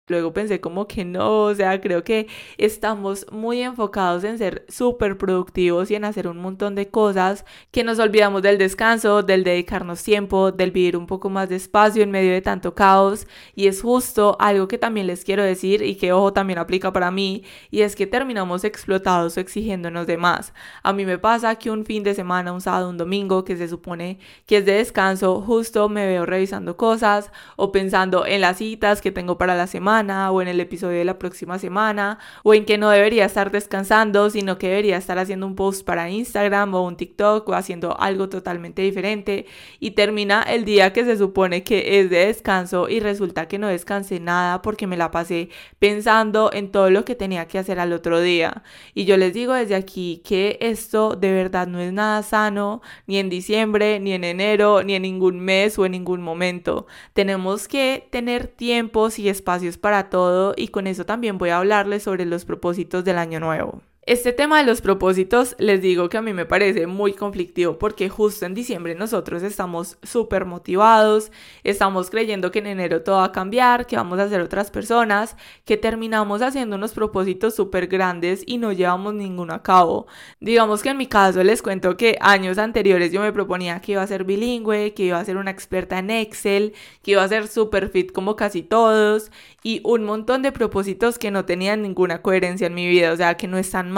Luego 0.10 0.34
pensé 0.34 0.60
como 0.60 0.88
que 0.88 1.06
no, 1.06 1.44
o 1.44 1.56
sea, 1.56 1.80
creo 1.80 2.04
que 2.04 2.28
estamos 2.58 3.28
muy 3.32 3.62
enfocados 3.62 4.24
en 4.24 4.40
ser 4.40 4.66
súper 4.68 5.20
productivos 5.20 5.92
y 5.92 5.96
en 5.96 6.04
hacer 6.04 6.28
un 6.28 6.40
montón 6.40 6.74
de 6.74 6.90
cosas 6.90 7.46
que 7.72 7.84
nos 7.84 8.00
olvidamos 8.00 8.42
del 8.42 8.58
descanso, 8.58 9.22
del 9.22 9.44
dedicarnos 9.44 10.04
tiempo, 10.04 10.52
del 10.52 10.72
vivir 10.72 10.98
un 10.98 11.06
poco 11.06 11.30
más 11.30 11.48
despacio 11.48 12.02
en 12.02 12.10
medio 12.10 12.32
de 12.32 12.42
tanto 12.42 12.74
caos. 12.74 13.28
Y 13.54 13.68
es 13.68 13.84
justo 13.84 14.36
algo 14.40 14.68
que 14.68 14.80
también 14.80 15.06
les 15.06 15.24
quiero 15.24 15.44
decir 15.44 15.84
y 15.84 15.96
que 15.96 16.12
ojo 16.12 16.34
también 16.34 16.58
aplica 16.58 16.92
para 16.92 17.12
mí 17.12 17.44
y 17.70 17.82
es 17.82 17.96
que 17.96 18.08
terminamos 18.08 18.64
explotados 18.64 19.38
o 19.38 19.40
exigiéndonos 19.40 20.08
de 20.08 20.18
más. 20.18 20.54
A 20.82 20.92
mí 20.92 21.06
me 21.06 21.20
pasa 21.20 21.56
que 21.56 21.70
un 21.70 21.86
fin 21.86 22.04
de 22.04 22.16
semana, 22.16 22.52
un 22.52 22.62
sábado, 22.62 22.90
un 22.90 22.98
domingo 22.98 23.44
que 23.44 23.58
se 23.58 23.68
supone 23.68 24.18
que 24.48 24.58
es 24.58 24.66
de 24.66 24.74
descanso, 24.74 25.40
justo 25.42 25.88
me 25.88 26.08
veo 26.08 26.26
revisando 26.26 26.78
cosas 26.78 27.32
o 27.58 27.72
pensando 27.72 28.26
en 28.26 28.42
las 28.42 28.58
citas 28.58 29.02
que 29.02 29.12
tengo 29.12 29.38
para 29.38 29.56
la 29.56 29.68
semana 29.68 29.99
o 30.00 30.42
en 30.42 30.48
el 30.48 30.62
episodio 30.62 30.98
de 30.98 31.04
la 31.04 31.20
próxima 31.20 31.60
semana 31.60 32.20
o 32.44 32.54
en 32.54 32.64
que 32.64 32.78
no 32.78 32.90
debería 32.90 33.26
estar 33.26 33.52
descansando, 33.52 34.30
sino 34.30 34.58
que 34.58 34.70
debería 34.70 34.96
estar 34.96 35.20
haciendo 35.20 35.46
un 35.46 35.56
post 35.56 35.86
para 35.86 36.10
Instagram 36.10 36.74
o 36.74 36.88
un 36.88 36.96
TikTok 36.96 37.48
o 37.50 37.54
haciendo 37.54 38.00
algo 38.00 38.30
totalmente 38.30 38.82
diferente 38.82 39.46
y 39.82 39.92
termina 39.92 40.42
el 40.44 40.64
día 40.64 40.94
que 40.94 41.04
se 41.04 41.18
supone 41.18 41.64
que 41.64 42.00
es 42.00 42.10
de 42.10 42.28
descanso 42.28 42.88
y 42.88 43.02
resulta 43.02 43.50
que 43.50 43.60
no 43.60 43.68
descansé 43.68 44.22
nada 44.22 44.62
porque 44.62 44.88
me 44.88 44.96
la 44.96 45.12
pasé 45.12 45.50
pensando 45.80 46.52
en 46.54 46.72
todo 46.72 46.90
lo 46.90 47.04
que 47.04 47.16
tenía 47.16 47.48
que 47.48 47.60
hacer 47.60 47.80
al 47.80 47.92
otro 47.92 48.22
día. 48.22 48.64
Y 48.94 49.04
yo 49.04 49.18
les 49.18 49.34
digo 49.34 49.54
desde 49.54 49.76
aquí 49.76 50.22
que 50.26 50.58
esto 50.62 51.16
de 51.16 51.34
verdad 51.34 51.68
no 51.68 51.82
es 51.82 51.92
nada 51.92 52.24
sano 52.24 52.82
ni 53.06 53.18
en 53.18 53.30
diciembre, 53.30 54.00
ni 54.00 54.14
en 54.14 54.24
enero, 54.24 54.82
ni 54.82 54.96
en 54.96 55.02
ningún 55.02 55.42
mes 55.42 55.78
o 55.78 55.86
en 55.86 55.92
ningún 55.92 56.22
momento. 56.22 56.88
Tenemos 57.14 57.68
que 57.68 58.08
tener 58.12 58.48
tiempos 58.48 59.20
y 59.20 59.28
espacios 59.28 59.78
para 59.78 59.89
para 59.90 60.12
todo 60.12 60.54
y 60.56 60.68
con 60.68 60.86
eso 60.86 61.04
también 61.04 61.40
voy 61.40 61.50
a 61.50 61.58
hablarles 61.58 62.04
sobre 62.04 62.24
los 62.28 62.46
propósitos 62.46 63.04
del 63.04 63.18
año 63.18 63.40
nuevo. 63.40 63.82
Este 64.04 64.34
tema 64.34 64.58
de 64.58 64.66
los 64.66 64.82
propósitos, 64.82 65.56
les 65.60 65.82
digo 65.82 66.10
que 66.10 66.18
a 66.18 66.22
mí 66.22 66.34
me 66.34 66.46
parece 66.46 66.88
muy 66.88 67.14
conflictivo 67.14 67.78
porque 67.78 68.10
justo 68.10 68.46
en 68.46 68.56
diciembre 68.56 68.96
nosotros 68.96 69.44
estamos 69.44 70.00
súper 70.02 70.46
motivados, 70.46 71.32
estamos 71.64 72.10
creyendo 72.10 72.50
que 72.50 72.58
en 72.60 72.68
enero 72.68 73.04
todo 73.04 73.18
va 73.18 73.26
a 73.26 73.32
cambiar, 73.32 73.86
que 73.86 73.98
vamos 73.98 74.18
a 74.18 74.30
ser 74.30 74.42
otras 74.42 74.72
personas, 74.72 75.36
que 75.64 75.78
terminamos 75.78 76.42
haciendo 76.42 76.78
unos 76.78 76.94
propósitos 76.94 77.54
súper 77.56 77.86
grandes 77.86 78.42
y 78.48 78.58
no 78.58 78.72
llevamos 78.72 79.14
ninguno 79.14 79.54
a 79.54 79.62
cabo. 79.62 80.08
Digamos 80.40 80.82
que 80.82 80.90
en 80.90 80.98
mi 80.98 81.06
caso 81.06 81.44
les 81.44 81.62
cuento 81.62 81.96
que 81.96 82.18
años 82.22 82.58
anteriores 82.58 83.12
yo 83.12 83.22
me 83.22 83.34
proponía 83.34 83.80
que 83.80 83.92
iba 83.92 84.02
a 84.02 84.08
ser 84.08 84.24
bilingüe, 84.24 84.94
que 84.96 85.04
iba 85.04 85.20
a 85.20 85.26
ser 85.26 85.38
una 85.38 85.52
experta 85.52 86.00
en 86.00 86.10
Excel, 86.10 86.74
que 87.04 87.12
iba 87.12 87.24
a 87.24 87.28
ser 87.28 87.48
súper 87.48 87.90
fit 87.90 88.12
como 88.12 88.36
casi 88.36 88.64
todos 88.64 89.30
y 89.62 89.82
un 89.84 90.06
montón 90.06 90.42
de 90.42 90.52
propósitos 90.52 91.20
que 91.20 91.32
no 91.32 91.46
tenían 91.46 91.82
ninguna 91.82 92.22
coherencia 92.22 92.68
en 92.68 92.74
mi 92.74 92.88
vida, 92.88 93.12
o 93.12 93.18
sea, 93.18 93.36
que 93.38 93.48
no 93.48 93.58
están 93.58 93.92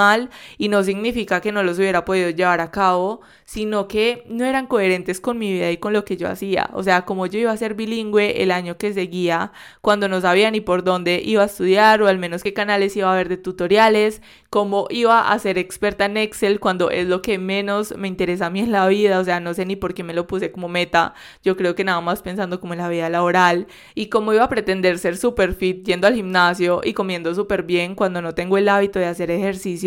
y 0.58 0.67
no 0.70 0.84
significa 0.84 1.41
que 1.41 1.51
no 1.51 1.63
los 1.63 1.77
hubiera 1.77 2.05
podido 2.05 2.29
llevar 2.29 2.62
a 2.62 2.72
cabo, 2.72 3.22
sino 3.46 3.88
que 3.88 4.24
no 4.27 4.46
eran 4.46 4.67
coherentes 4.67 5.20
con 5.20 5.38
mi 5.38 5.51
vida 5.51 5.72
y 5.72 5.77
con 5.77 5.93
lo 5.93 6.05
que 6.05 6.17
yo 6.17 6.29
hacía. 6.29 6.70
O 6.74 6.84
sea, 6.84 7.03
como 7.05 7.25
yo 7.25 7.39
iba 7.39 7.51
a 7.51 7.58
ser 7.58 7.74
bilingüe 7.75 8.41
el 8.43 8.51
año 8.51 8.77
que 8.77 8.93
seguía, 8.93 9.51
cuando 9.81 10.08
no 10.08 10.22
sabía 10.22 10.51
ni 10.51 10.62
por 10.62 10.84
dónde 10.84 11.22
iba 11.24 11.43
a 11.43 11.48
estudiar 11.48 12.01
o 12.01 12.08
al 12.08 12.17
menos 12.17 12.43
qué 12.43 12.53
canales 12.53 12.96
iba 12.96 13.12
a 13.12 13.15
ver 13.15 13.29
de 13.29 13.38
tutoriales, 13.38 14.22
como 14.50 14.88
iba 14.89 15.31
a 15.31 15.39
ser 15.39 15.58
experta 15.58 16.05
en 16.05 16.17
Excel 16.17 16.60
cuando 16.60 16.89
es 16.91 17.08
lo 17.08 17.22
que 17.22 17.38
menos 17.38 17.96
me 17.98 18.08
interesa 18.08 18.48
a 18.48 18.50
mí 18.50 18.60
en 18.60 18.72
la 18.72 18.88
vida, 18.88 19.20
o 19.20 19.24
sea, 19.24 19.39
no 19.39 19.53
sé 19.53 19.65
ni 19.65 19.75
por 19.75 19.93
qué 19.93 20.03
me 20.03 20.13
lo 20.13 20.27
puse 20.27 20.51
como 20.51 20.67
meta, 20.67 21.13
yo 21.43 21.55
creo 21.55 21.75
que 21.75 21.84
nada 21.84 22.01
más 22.01 22.22
pensando 22.22 22.60
como 22.60 22.74
en 22.74 22.79
la 22.79 22.89
vida 22.89 23.10
laboral 23.10 23.67
y 23.96 24.08
cómo 24.08 24.34
iba 24.34 24.43
a 24.43 24.50
pretender 24.50 25.00
ser 25.00 25.17
super 25.17 25.53
fit 25.53 25.86
yendo 25.86 26.08
al 26.08 26.15
gimnasio 26.15 26.81
y 26.84 26.93
comiendo 26.93 27.34
súper 27.34 27.63
bien 27.63 27.96
cuando 27.96 28.22
no 28.22 28.34
tengo 28.34 28.58
el 28.58 28.70
hábito 28.70 29.00
de 29.00 29.05
hacer 29.05 29.31
ejercicio 29.31 29.80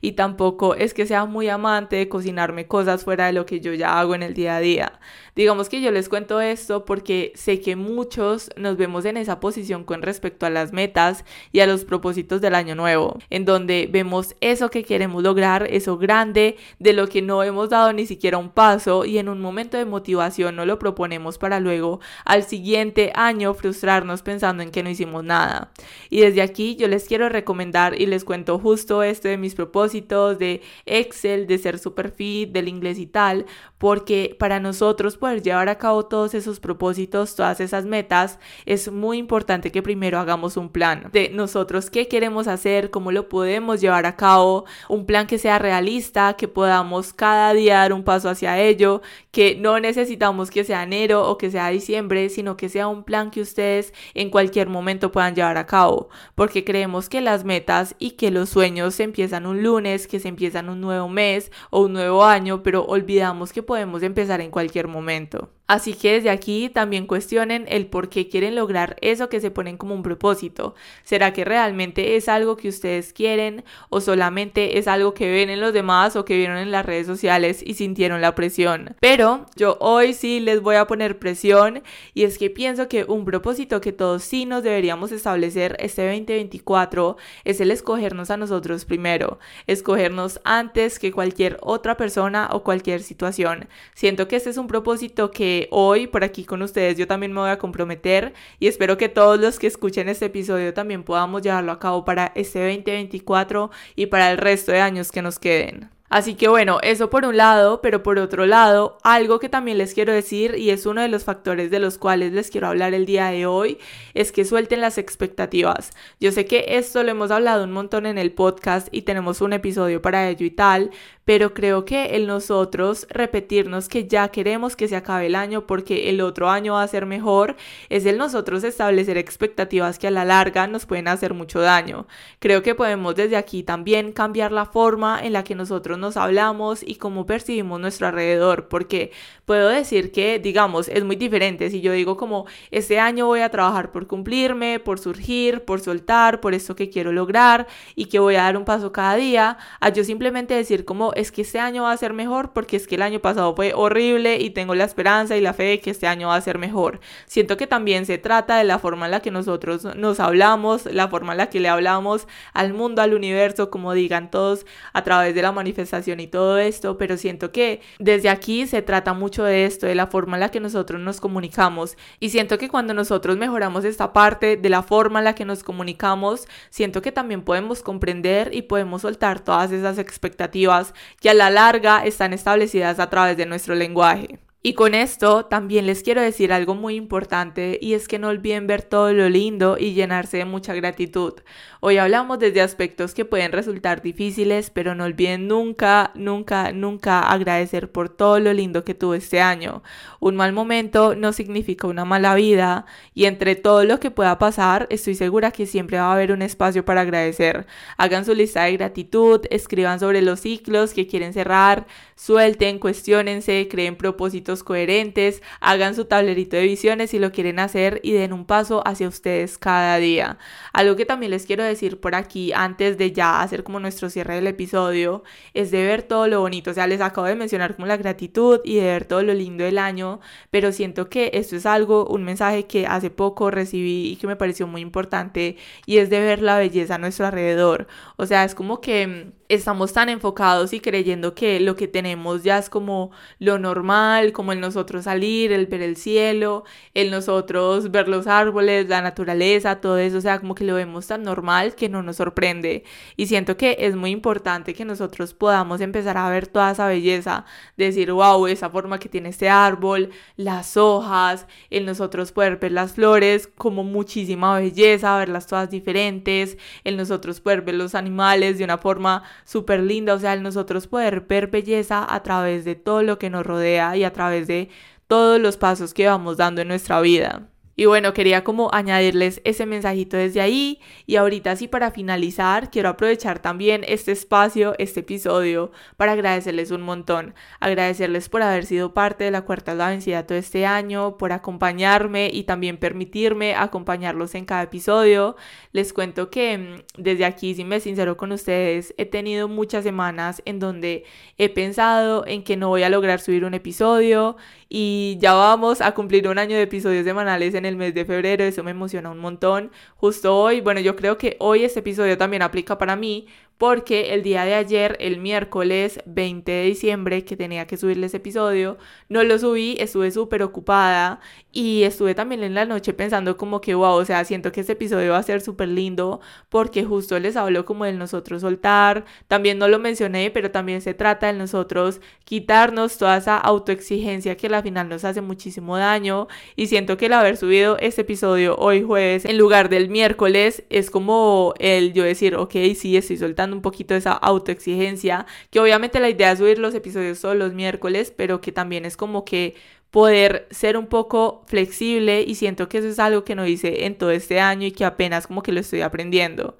y 0.00 0.12
tampoco 0.12 0.74
es 0.74 0.94
que 0.94 1.06
sea 1.06 1.24
muy 1.24 1.48
amante 1.48 1.96
de 1.96 2.08
cocinarme 2.08 2.66
cosas 2.66 3.04
fuera 3.04 3.26
de 3.26 3.32
lo 3.32 3.46
que 3.46 3.60
yo 3.60 3.72
ya 3.74 3.98
hago 3.98 4.14
en 4.14 4.22
el 4.22 4.34
día 4.34 4.56
a 4.56 4.60
día. 4.60 5.00
Digamos 5.34 5.68
que 5.68 5.80
yo 5.80 5.92
les 5.92 6.08
cuento 6.08 6.40
esto 6.40 6.84
porque 6.84 7.32
sé 7.36 7.60
que 7.60 7.76
muchos 7.76 8.50
nos 8.56 8.76
vemos 8.76 9.04
en 9.04 9.16
esa 9.16 9.38
posición 9.38 9.84
con 9.84 10.02
respecto 10.02 10.46
a 10.46 10.50
las 10.50 10.72
metas 10.72 11.24
y 11.52 11.60
a 11.60 11.66
los 11.66 11.84
propósitos 11.84 12.40
del 12.40 12.56
año 12.56 12.74
nuevo, 12.74 13.18
en 13.30 13.44
donde 13.44 13.88
vemos 13.90 14.34
eso 14.40 14.68
que 14.68 14.82
queremos 14.82 15.22
lograr, 15.22 15.68
eso 15.70 15.96
grande, 15.96 16.56
de 16.80 16.92
lo 16.92 17.06
que 17.06 17.22
no 17.22 17.44
hemos 17.44 17.70
dado 17.70 17.92
ni 17.92 18.04
siquiera 18.04 18.36
un 18.36 18.50
paso 18.50 19.04
y 19.04 19.18
en 19.18 19.28
un 19.28 19.40
momento 19.40 19.76
de 19.76 19.84
motivación 19.84 20.56
no 20.56 20.66
lo 20.66 20.78
proponemos 20.78 21.38
para 21.38 21.60
luego 21.60 22.00
al 22.24 22.42
siguiente 22.42 23.12
año 23.14 23.54
frustrarnos 23.54 24.22
pensando 24.22 24.64
en 24.64 24.70
que 24.70 24.82
no 24.82 24.90
hicimos 24.90 25.22
nada. 25.22 25.70
Y 26.10 26.20
desde 26.20 26.42
aquí 26.42 26.74
yo 26.74 26.88
les 26.88 27.06
quiero 27.06 27.28
recomendar 27.28 28.00
y 28.00 28.06
les 28.06 28.24
cuento 28.24 28.58
justo 28.58 29.02
esto 29.02 29.28
de 29.28 29.37
mis 29.40 29.54
propósitos, 29.54 30.38
de 30.38 30.62
Excel, 30.86 31.46
de 31.46 31.58
ser 31.58 31.78
super 31.78 32.10
fit, 32.10 32.50
del 32.50 32.68
inglés 32.68 32.98
y 32.98 33.06
tal, 33.06 33.46
porque 33.78 34.36
para 34.38 34.60
nosotros 34.60 35.16
poder 35.16 35.42
llevar 35.42 35.68
a 35.68 35.78
cabo 35.78 36.06
todos 36.06 36.34
esos 36.34 36.60
propósitos, 36.60 37.36
todas 37.36 37.60
esas 37.60 37.84
metas, 37.84 38.38
es 38.66 38.90
muy 38.90 39.18
importante 39.18 39.70
que 39.70 39.82
primero 39.82 40.18
hagamos 40.18 40.56
un 40.56 40.68
plan 40.68 41.08
de 41.12 41.30
nosotros 41.30 41.90
qué 41.90 42.08
queremos 42.08 42.48
hacer, 42.48 42.90
cómo 42.90 43.12
lo 43.12 43.28
podemos 43.28 43.80
llevar 43.80 44.06
a 44.06 44.16
cabo, 44.16 44.64
un 44.88 45.06
plan 45.06 45.26
que 45.26 45.38
sea 45.38 45.58
realista, 45.58 46.34
que 46.34 46.48
podamos 46.48 47.12
cada 47.12 47.52
día 47.54 47.78
dar 47.78 47.92
un 47.92 48.04
paso 48.04 48.28
hacia 48.28 48.58
ello, 48.58 49.02
que 49.30 49.56
no 49.56 49.78
necesitamos 49.80 50.50
que 50.50 50.64
sea 50.64 50.82
enero 50.82 51.28
o 51.28 51.38
que 51.38 51.50
sea 51.50 51.68
diciembre, 51.68 52.28
sino 52.28 52.56
que 52.56 52.68
sea 52.68 52.88
un 52.88 53.04
plan 53.04 53.30
que 53.30 53.40
ustedes 53.40 53.92
en 54.14 54.30
cualquier 54.30 54.68
momento 54.68 55.12
puedan 55.12 55.34
llevar 55.34 55.58
a 55.58 55.66
cabo, 55.66 56.08
porque 56.34 56.64
creemos 56.64 57.08
que 57.08 57.20
las 57.20 57.44
metas 57.44 57.94
y 57.98 58.12
que 58.12 58.30
los 58.30 58.48
sueños 58.48 58.94
se 58.94 59.04
empiezan 59.04 59.27
un 59.32 59.62
lunes, 59.62 60.06
que 60.06 60.20
se 60.20 60.28
empiezan 60.28 60.68
un 60.68 60.80
nuevo 60.80 61.08
mes 61.08 61.52
o 61.70 61.82
un 61.82 61.92
nuevo 61.92 62.24
año, 62.24 62.62
pero 62.62 62.84
olvidamos 62.84 63.52
que 63.52 63.62
podemos 63.62 64.02
empezar 64.02 64.40
en 64.40 64.50
cualquier 64.50 64.88
momento. 64.88 65.50
Así 65.68 65.92
que 65.92 66.14
desde 66.14 66.30
aquí 66.30 66.70
también 66.70 67.06
cuestionen 67.06 67.66
el 67.68 67.88
por 67.88 68.08
qué 68.08 68.26
quieren 68.30 68.54
lograr 68.54 68.96
eso 69.02 69.28
que 69.28 69.38
se 69.38 69.50
ponen 69.50 69.76
como 69.76 69.94
un 69.94 70.02
propósito. 70.02 70.74
¿Será 71.02 71.34
que 71.34 71.44
realmente 71.44 72.16
es 72.16 72.30
algo 72.30 72.56
que 72.56 72.70
ustedes 72.70 73.12
quieren 73.12 73.64
o 73.90 74.00
solamente 74.00 74.78
es 74.78 74.88
algo 74.88 75.12
que 75.12 75.30
ven 75.30 75.50
en 75.50 75.60
los 75.60 75.74
demás 75.74 76.16
o 76.16 76.24
que 76.24 76.38
vieron 76.38 76.56
en 76.56 76.70
las 76.70 76.86
redes 76.86 77.06
sociales 77.06 77.62
y 77.62 77.74
sintieron 77.74 78.22
la 78.22 78.34
presión? 78.34 78.96
Pero 79.00 79.44
yo 79.56 79.76
hoy 79.80 80.14
sí 80.14 80.40
les 80.40 80.62
voy 80.62 80.76
a 80.76 80.86
poner 80.86 81.18
presión 81.18 81.82
y 82.14 82.22
es 82.22 82.38
que 82.38 82.48
pienso 82.48 82.88
que 82.88 83.04
un 83.04 83.26
propósito 83.26 83.82
que 83.82 83.92
todos 83.92 84.22
sí 84.22 84.46
nos 84.46 84.62
deberíamos 84.62 85.12
establecer 85.12 85.76
este 85.80 86.06
2024 86.06 87.18
es 87.44 87.60
el 87.60 87.70
escogernos 87.72 88.30
a 88.30 88.38
nosotros 88.38 88.86
primero, 88.86 89.38
escogernos 89.66 90.40
antes 90.44 90.98
que 90.98 91.12
cualquier 91.12 91.58
otra 91.60 91.98
persona 91.98 92.48
o 92.52 92.64
cualquier 92.64 93.02
situación. 93.02 93.68
Siento 93.92 94.28
que 94.28 94.36
este 94.36 94.48
es 94.48 94.56
un 94.56 94.66
propósito 94.66 95.30
que 95.30 95.57
hoy 95.70 96.06
por 96.06 96.22
aquí 96.22 96.44
con 96.44 96.62
ustedes 96.62 96.96
yo 96.96 97.08
también 97.08 97.32
me 97.32 97.40
voy 97.40 97.50
a 97.50 97.58
comprometer 97.58 98.32
y 98.60 98.68
espero 98.68 98.96
que 98.96 99.08
todos 99.08 99.40
los 99.40 99.58
que 99.58 99.66
escuchen 99.66 100.08
este 100.08 100.26
episodio 100.26 100.72
también 100.72 101.02
podamos 101.02 101.42
llevarlo 101.42 101.72
a 101.72 101.80
cabo 101.80 102.04
para 102.04 102.30
este 102.36 102.60
2024 102.60 103.70
y 103.96 104.06
para 104.06 104.30
el 104.30 104.38
resto 104.38 104.72
de 104.72 104.80
años 104.80 105.10
que 105.10 105.22
nos 105.22 105.38
queden. 105.38 105.90
Así 106.10 106.36
que 106.36 106.48
bueno, 106.48 106.78
eso 106.82 107.10
por 107.10 107.26
un 107.26 107.36
lado, 107.36 107.82
pero 107.82 108.02
por 108.02 108.18
otro 108.18 108.46
lado, 108.46 108.96
algo 109.02 109.38
que 109.38 109.50
también 109.50 109.76
les 109.76 109.92
quiero 109.92 110.10
decir 110.10 110.54
y 110.56 110.70
es 110.70 110.86
uno 110.86 111.02
de 111.02 111.08
los 111.08 111.24
factores 111.24 111.70
de 111.70 111.80
los 111.80 111.98
cuales 111.98 112.32
les 112.32 112.50
quiero 112.50 112.66
hablar 112.66 112.94
el 112.94 113.04
día 113.04 113.26
de 113.26 113.44
hoy, 113.44 113.78
es 114.14 114.32
que 114.32 114.46
suelten 114.46 114.80
las 114.80 114.96
expectativas. 114.96 115.92
Yo 116.18 116.32
sé 116.32 116.46
que 116.46 116.64
esto 116.78 117.02
lo 117.02 117.10
hemos 117.10 117.30
hablado 117.30 117.64
un 117.64 117.72
montón 117.72 118.06
en 118.06 118.16
el 118.16 118.32
podcast 118.32 118.88
y 118.90 119.02
tenemos 119.02 119.42
un 119.42 119.52
episodio 119.52 120.00
para 120.00 120.30
ello 120.30 120.46
y 120.46 120.50
tal, 120.50 120.92
pero 121.28 121.52
creo 121.52 121.84
que 121.84 122.16
el 122.16 122.26
nosotros 122.26 123.06
repetirnos 123.10 123.90
que 123.90 124.08
ya 124.08 124.28
queremos 124.28 124.76
que 124.76 124.88
se 124.88 124.96
acabe 124.96 125.26
el 125.26 125.34
año 125.34 125.66
porque 125.66 126.08
el 126.08 126.22
otro 126.22 126.48
año 126.48 126.72
va 126.72 126.82
a 126.82 126.88
ser 126.88 127.04
mejor, 127.04 127.56
es 127.90 128.06
el 128.06 128.16
nosotros 128.16 128.64
establecer 128.64 129.18
expectativas 129.18 129.98
que 129.98 130.06
a 130.06 130.10
la 130.10 130.24
larga 130.24 130.66
nos 130.68 130.86
pueden 130.86 131.06
hacer 131.06 131.34
mucho 131.34 131.60
daño. 131.60 132.06
Creo 132.38 132.62
que 132.62 132.74
podemos 132.74 133.14
desde 133.14 133.36
aquí 133.36 133.62
también 133.62 134.12
cambiar 134.12 134.52
la 134.52 134.64
forma 134.64 135.20
en 135.22 135.34
la 135.34 135.44
que 135.44 135.54
nosotros 135.54 135.98
nos 135.98 136.16
hablamos 136.16 136.82
y 136.82 136.94
cómo 136.94 137.26
percibimos 137.26 137.78
nuestro 137.78 138.06
alrededor, 138.06 138.68
porque 138.68 139.12
puedo 139.44 139.68
decir 139.68 140.12
que, 140.12 140.38
digamos, 140.38 140.88
es 140.88 141.04
muy 141.04 141.16
diferente 141.16 141.68
si 141.68 141.82
yo 141.82 141.92
digo 141.92 142.16
como, 142.16 142.46
este 142.70 143.00
año 143.00 143.26
voy 143.26 143.40
a 143.40 143.50
trabajar 143.50 143.92
por 143.92 144.06
cumplirme, 144.06 144.80
por 144.80 144.98
surgir, 144.98 145.66
por 145.66 145.80
soltar, 145.80 146.40
por 146.40 146.54
esto 146.54 146.74
que 146.74 146.88
quiero 146.88 147.12
lograr 147.12 147.66
y 147.94 148.06
que 148.06 148.18
voy 148.18 148.36
a 148.36 148.44
dar 148.44 148.56
un 148.56 148.64
paso 148.64 148.92
cada 148.92 149.16
día, 149.16 149.58
a 149.78 149.90
yo 149.90 150.04
simplemente 150.04 150.54
decir 150.54 150.86
como, 150.86 151.12
es 151.18 151.32
que 151.32 151.42
este 151.42 151.58
año 151.58 151.82
va 151.82 151.92
a 151.92 151.96
ser 151.96 152.12
mejor 152.12 152.52
porque 152.52 152.76
es 152.76 152.86
que 152.86 152.94
el 152.94 153.02
año 153.02 153.18
pasado 153.18 153.54
fue 153.56 153.72
horrible 153.74 154.36
y 154.36 154.50
tengo 154.50 154.76
la 154.76 154.84
esperanza 154.84 155.36
y 155.36 155.40
la 155.40 155.52
fe 155.52 155.64
de 155.64 155.80
que 155.80 155.90
este 155.90 156.06
año 156.06 156.28
va 156.28 156.36
a 156.36 156.40
ser 156.40 156.58
mejor. 156.58 157.00
Siento 157.26 157.56
que 157.56 157.66
también 157.66 158.06
se 158.06 158.18
trata 158.18 158.56
de 158.56 158.64
la 158.64 158.78
forma 158.78 159.06
en 159.06 159.10
la 159.10 159.20
que 159.20 159.32
nosotros 159.32 159.84
nos 159.96 160.20
hablamos, 160.20 160.86
la 160.86 161.08
forma 161.08 161.32
en 161.32 161.38
la 161.38 161.50
que 161.50 161.58
le 161.58 161.68
hablamos 161.68 162.28
al 162.52 162.72
mundo, 162.72 163.02
al 163.02 163.14
universo, 163.14 163.68
como 163.68 163.94
digan 163.94 164.30
todos 164.30 164.64
a 164.92 165.02
través 165.02 165.34
de 165.34 165.42
la 165.42 165.50
manifestación 165.50 166.20
y 166.20 166.28
todo 166.28 166.56
esto, 166.58 166.96
pero 166.98 167.16
siento 167.16 167.50
que 167.50 167.80
desde 167.98 168.28
aquí 168.28 168.68
se 168.68 168.80
trata 168.80 169.12
mucho 169.12 169.42
de 169.42 169.64
esto, 169.64 169.86
de 169.86 169.96
la 169.96 170.06
forma 170.06 170.36
en 170.36 170.40
la 170.40 170.50
que 170.50 170.60
nosotros 170.60 171.00
nos 171.00 171.20
comunicamos 171.20 171.96
y 172.20 172.30
siento 172.30 172.58
que 172.58 172.68
cuando 172.68 172.94
nosotros 172.94 173.36
mejoramos 173.36 173.84
esta 173.84 174.12
parte 174.12 174.56
de 174.56 174.68
la 174.68 174.84
forma 174.84 175.18
en 175.18 175.24
la 175.24 175.34
que 175.34 175.44
nos 175.44 175.64
comunicamos, 175.64 176.46
siento 176.70 177.02
que 177.02 177.10
también 177.10 177.42
podemos 177.42 177.82
comprender 177.82 178.54
y 178.54 178.62
podemos 178.62 179.02
soltar 179.02 179.40
todas 179.40 179.72
esas 179.72 179.98
expectativas 179.98 180.94
que 181.20 181.30
a 181.30 181.34
la 181.34 181.50
larga 181.50 182.04
están 182.04 182.32
establecidas 182.32 182.98
a 182.98 183.10
través 183.10 183.36
de 183.36 183.46
nuestro 183.46 183.74
lenguaje. 183.74 184.38
Y 184.60 184.74
con 184.74 184.92
esto 184.94 185.44
también 185.44 185.86
les 185.86 186.02
quiero 186.02 186.20
decir 186.20 186.52
algo 186.52 186.74
muy 186.74 186.96
importante 186.96 187.78
y 187.80 187.94
es 187.94 188.08
que 188.08 188.18
no 188.18 188.26
olviden 188.26 188.66
ver 188.66 188.82
todo 188.82 189.12
lo 189.12 189.28
lindo 189.28 189.76
y 189.78 189.92
llenarse 189.92 190.38
de 190.38 190.46
mucha 190.46 190.74
gratitud. 190.74 191.34
Hoy 191.78 191.98
hablamos 191.98 192.40
desde 192.40 192.60
aspectos 192.60 193.14
que 193.14 193.24
pueden 193.24 193.52
resultar 193.52 194.02
difíciles, 194.02 194.70
pero 194.70 194.96
no 194.96 195.04
olviden 195.04 195.46
nunca, 195.46 196.10
nunca, 196.16 196.72
nunca 196.72 197.20
agradecer 197.20 197.92
por 197.92 198.08
todo 198.08 198.40
lo 198.40 198.52
lindo 198.52 198.82
que 198.82 198.94
tuvo 198.94 199.14
este 199.14 199.40
año. 199.40 199.84
Un 200.18 200.34
mal 200.34 200.52
momento 200.52 201.14
no 201.14 201.32
significa 201.32 201.86
una 201.86 202.04
mala 202.04 202.34
vida 202.34 202.84
y 203.14 203.26
entre 203.26 203.54
todo 203.54 203.84
lo 203.84 204.00
que 204.00 204.10
pueda 204.10 204.38
pasar, 204.38 204.88
estoy 204.90 205.14
segura 205.14 205.52
que 205.52 205.66
siempre 205.66 205.98
va 205.98 206.06
a 206.10 206.14
haber 206.14 206.32
un 206.32 206.42
espacio 206.42 206.84
para 206.84 207.02
agradecer. 207.02 207.68
Hagan 207.96 208.24
su 208.24 208.34
lista 208.34 208.64
de 208.64 208.72
gratitud, 208.72 209.42
escriban 209.50 210.00
sobre 210.00 210.20
los 210.20 210.40
ciclos 210.40 210.94
que 210.94 211.06
quieren 211.06 211.32
cerrar, 211.32 211.86
suelten, 212.18 212.80
cuestionense, 212.80 213.68
creen 213.70 213.94
propósitos 213.94 214.64
coherentes, 214.64 215.40
hagan 215.60 215.94
su 215.94 216.04
tablerito 216.06 216.56
de 216.56 216.64
visiones 216.64 217.10
si 217.10 217.20
lo 217.20 217.30
quieren 217.30 217.60
hacer 217.60 218.00
y 218.02 218.10
den 218.10 218.32
un 218.32 218.44
paso 218.44 218.82
hacia 218.86 219.06
ustedes 219.06 219.56
cada 219.56 219.98
día. 219.98 220.36
Algo 220.72 220.96
que 220.96 221.06
también 221.06 221.30
les 221.30 221.46
quiero 221.46 221.62
decir 221.62 222.00
por 222.00 222.16
aquí 222.16 222.52
antes 222.52 222.98
de 222.98 223.12
ya 223.12 223.40
hacer 223.40 223.62
como 223.62 223.78
nuestro 223.78 224.10
cierre 224.10 224.34
del 224.34 224.48
episodio 224.48 225.22
es 225.54 225.70
de 225.70 225.84
ver 225.84 226.02
todo 226.02 226.26
lo 226.26 226.40
bonito, 226.40 226.72
o 226.72 226.74
sea, 226.74 226.88
les 226.88 227.00
acabo 227.00 227.28
de 227.28 227.36
mencionar 227.36 227.76
como 227.76 227.86
la 227.86 227.96
gratitud 227.96 228.60
y 228.64 228.76
de 228.76 228.82
ver 228.82 229.04
todo 229.04 229.22
lo 229.22 229.32
lindo 229.32 229.62
del 229.62 229.78
año, 229.78 230.18
pero 230.50 230.72
siento 230.72 231.08
que 231.08 231.30
esto 231.34 231.54
es 231.54 231.66
algo, 231.66 232.04
un 232.08 232.24
mensaje 232.24 232.66
que 232.66 232.86
hace 232.88 233.10
poco 233.10 233.52
recibí 233.52 234.08
y 234.08 234.16
que 234.16 234.26
me 234.26 234.34
pareció 234.34 234.66
muy 234.66 234.80
importante 234.80 235.56
y 235.86 235.98
es 235.98 236.10
de 236.10 236.18
ver 236.18 236.42
la 236.42 236.58
belleza 236.58 236.96
a 236.96 236.98
nuestro 236.98 237.26
alrededor. 237.26 237.86
O 238.16 238.26
sea, 238.26 238.42
es 238.44 238.56
como 238.56 238.80
que 238.80 239.06
mm, 239.06 239.32
estamos 239.48 239.92
tan 239.92 240.08
enfocados 240.08 240.72
y 240.72 240.80
creyendo 240.80 241.34
que 241.34 241.60
lo 241.60 241.76
que 241.76 241.86
tenemos 241.86 242.07
ya 242.42 242.58
es 242.58 242.70
como 242.70 243.10
lo 243.38 243.58
normal, 243.58 244.32
como 244.32 244.52
el 244.52 244.60
nosotros 244.60 245.04
salir, 245.04 245.52
el 245.52 245.66
ver 245.66 245.82
el 245.82 245.96
cielo, 245.96 246.64
el 246.94 247.10
nosotros 247.10 247.90
ver 247.90 248.08
los 248.08 248.26
árboles, 248.26 248.88
la 248.88 249.02
naturaleza, 249.02 249.80
todo 249.80 249.98
eso, 249.98 250.18
o 250.18 250.20
sea, 250.20 250.40
como 250.40 250.54
que 250.54 250.64
lo 250.64 250.74
vemos 250.74 251.06
tan 251.06 251.22
normal 251.22 251.74
que 251.74 251.88
no 251.88 252.02
nos 252.02 252.16
sorprende. 252.16 252.84
Y 253.16 253.26
siento 253.26 253.56
que 253.56 253.76
es 253.80 253.96
muy 253.96 254.10
importante 254.10 254.74
que 254.74 254.84
nosotros 254.84 255.34
podamos 255.34 255.80
empezar 255.80 256.16
a 256.16 256.28
ver 256.30 256.46
toda 256.46 256.72
esa 256.72 256.86
belleza, 256.86 257.44
decir, 257.76 258.12
wow, 258.12 258.46
esa 258.46 258.70
forma 258.70 258.98
que 258.98 259.08
tiene 259.08 259.30
este 259.30 259.48
árbol, 259.48 260.10
las 260.36 260.76
hojas, 260.76 261.46
el 261.70 261.86
nosotros 261.86 262.32
poder 262.32 262.56
ver 262.58 262.72
las 262.72 262.92
flores 262.92 263.46
como 263.46 263.84
muchísima 263.84 264.58
belleza, 264.58 265.16
verlas 265.16 265.46
todas 265.46 265.70
diferentes, 265.70 266.58
el 266.84 266.96
nosotros 266.96 267.40
poder 267.40 267.62
ver 267.62 267.74
los 267.74 267.94
animales 267.94 268.58
de 268.58 268.64
una 268.64 268.78
forma 268.78 269.22
súper 269.44 269.80
linda, 269.80 270.14
o 270.14 270.18
sea, 270.18 270.32
el 270.32 270.42
nosotros 270.42 270.86
poder 270.86 271.22
ver 271.22 271.48
belleza 271.48 271.97
a 272.08 272.22
través 272.22 272.64
de 272.64 272.74
todo 272.74 273.02
lo 273.02 273.18
que 273.18 273.30
nos 273.30 273.46
rodea 273.46 273.96
y 273.96 274.04
a 274.04 274.12
través 274.12 274.46
de 274.46 274.68
todos 275.06 275.40
los 275.40 275.56
pasos 275.56 275.94
que 275.94 276.06
vamos 276.06 276.36
dando 276.36 276.60
en 276.60 276.68
nuestra 276.68 277.00
vida. 277.00 277.48
Y 277.78 277.86
bueno, 277.86 278.12
quería 278.12 278.42
como 278.42 278.70
añadirles 278.72 279.40
ese 279.44 279.64
mensajito 279.64 280.16
desde 280.16 280.40
ahí. 280.40 280.80
Y 281.06 281.14
ahorita 281.14 281.54
sí, 281.54 281.68
para 281.68 281.92
finalizar, 281.92 282.72
quiero 282.72 282.88
aprovechar 282.88 283.38
también 283.38 283.84
este 283.86 284.10
espacio, 284.10 284.74
este 284.78 284.98
episodio, 284.98 285.70
para 285.96 286.10
agradecerles 286.10 286.72
un 286.72 286.82
montón. 286.82 287.36
Agradecerles 287.60 288.28
por 288.28 288.42
haber 288.42 288.66
sido 288.66 288.94
parte 288.94 289.22
de 289.22 289.30
la 289.30 289.42
Cuarta 289.42 289.76
la 289.76 289.90
Vencida 289.90 290.26
todo 290.26 290.36
este 290.36 290.66
año, 290.66 291.18
por 291.18 291.30
acompañarme 291.30 292.28
y 292.32 292.42
también 292.42 292.78
permitirme 292.78 293.54
acompañarlos 293.54 294.34
en 294.34 294.44
cada 294.44 294.64
episodio. 294.64 295.36
Les 295.70 295.92
cuento 295.92 296.30
que 296.30 296.58
mm, 296.58 297.00
desde 297.00 297.26
aquí, 297.26 297.54
si 297.54 297.62
me 297.62 297.78
sincero 297.78 298.16
con 298.16 298.32
ustedes, 298.32 298.92
he 298.98 299.06
tenido 299.06 299.46
muchas 299.46 299.84
semanas 299.84 300.42
en 300.46 300.58
donde 300.58 301.04
he 301.36 301.48
pensado 301.48 302.26
en 302.26 302.42
que 302.42 302.56
no 302.56 302.70
voy 302.70 302.82
a 302.82 302.88
lograr 302.88 303.20
subir 303.20 303.44
un 303.44 303.54
episodio 303.54 304.36
y 304.68 305.16
ya 305.20 305.32
vamos 305.34 305.80
a 305.80 305.92
cumplir 305.94 306.28
un 306.28 306.38
año 306.38 306.56
de 306.56 306.62
episodios 306.62 307.04
semanales 307.04 307.54
en 307.54 307.64
el 307.64 307.76
mes 307.76 307.94
de 307.94 308.04
febrero, 308.04 308.44
eso 308.44 308.62
me 308.62 308.70
emociona 308.72 309.10
un 309.10 309.18
montón. 309.18 309.70
Justo 309.96 310.36
hoy, 310.36 310.60
bueno, 310.60 310.80
yo 310.80 310.94
creo 310.96 311.16
que 311.16 311.36
hoy 311.40 311.64
este 311.64 311.80
episodio 311.80 312.18
también 312.18 312.42
aplica 312.42 312.76
para 312.76 312.96
mí 312.96 313.26
porque 313.58 314.14
el 314.14 314.22
día 314.22 314.44
de 314.44 314.54
ayer, 314.54 314.96
el 315.00 315.18
miércoles 315.18 315.98
20 316.06 316.50
de 316.50 316.62
diciembre, 316.64 317.24
que 317.24 317.36
tenía 317.36 317.66
que 317.66 317.76
subirles 317.76 318.14
episodio, 318.14 318.78
no 319.08 319.24
lo 319.24 319.36
subí, 319.36 319.76
estuve 319.80 320.12
súper 320.12 320.44
ocupada 320.44 321.20
y 321.50 321.82
estuve 321.82 322.14
también 322.14 322.44
en 322.44 322.54
la 322.54 322.66
noche 322.66 322.92
pensando 322.92 323.36
como 323.36 323.60
que, 323.60 323.74
wow, 323.74 323.96
o 323.96 324.04
sea, 324.04 324.24
siento 324.24 324.52
que 324.52 324.60
este 324.60 324.74
episodio 324.74 325.12
va 325.12 325.18
a 325.18 325.22
ser 325.24 325.40
súper 325.40 325.68
lindo 325.68 326.20
porque 326.48 326.84
justo 326.84 327.18
les 327.18 327.36
hablo 327.36 327.64
como 327.64 327.84
del 327.84 327.98
nosotros 327.98 328.42
soltar, 328.42 329.04
también 329.26 329.58
no 329.58 329.66
lo 329.66 329.80
mencioné, 329.80 330.30
pero 330.30 330.52
también 330.52 330.80
se 330.80 330.94
trata 330.94 331.26
de 331.26 331.32
nosotros 331.32 332.00
quitarnos 332.24 332.96
toda 332.96 333.16
esa 333.16 333.38
autoexigencia 333.38 334.36
que 334.36 334.46
al 334.46 334.62
final 334.62 334.88
nos 334.88 335.04
hace 335.04 335.20
muchísimo 335.20 335.76
daño 335.76 336.28
y 336.54 336.68
siento 336.68 336.96
que 336.96 337.06
el 337.06 337.12
haber 337.12 337.36
subido 337.36 337.76
este 337.78 338.02
episodio 338.02 338.56
hoy 338.56 338.84
jueves 338.84 339.24
en 339.24 339.36
lugar 339.36 339.68
del 339.68 339.88
miércoles 339.88 340.62
es 340.70 340.90
como 340.90 341.54
el 341.58 341.92
yo 341.92 342.04
decir, 342.04 342.36
ok, 342.36 342.52
sí, 342.76 342.96
estoy 342.96 343.16
soltando 343.16 343.47
un 343.52 343.62
poquito 343.62 343.94
esa 343.94 344.12
autoexigencia, 344.12 345.26
que 345.50 345.60
obviamente 345.60 346.00
la 346.00 346.10
idea 346.10 346.32
es 346.32 346.38
subir 346.38 346.58
los 346.58 346.74
episodios 346.74 347.20
todos 347.20 347.36
los 347.36 347.54
miércoles, 347.54 348.12
pero 348.16 348.40
que 348.40 348.52
también 348.52 348.84
es 348.84 348.96
como 348.96 349.24
que 349.24 349.54
poder 349.90 350.46
ser 350.50 350.76
un 350.76 350.86
poco 350.86 351.44
flexible 351.46 352.22
y 352.22 352.34
siento 352.34 352.68
que 352.68 352.78
eso 352.78 352.88
es 352.88 352.98
algo 352.98 353.24
que 353.24 353.34
no 353.34 353.46
hice 353.46 353.86
en 353.86 353.96
todo 353.96 354.10
este 354.10 354.40
año 354.40 354.66
y 354.66 354.72
que 354.72 354.84
apenas 354.84 355.26
como 355.26 355.42
que 355.42 355.52
lo 355.52 355.60
estoy 355.60 355.80
aprendiendo. 355.82 356.58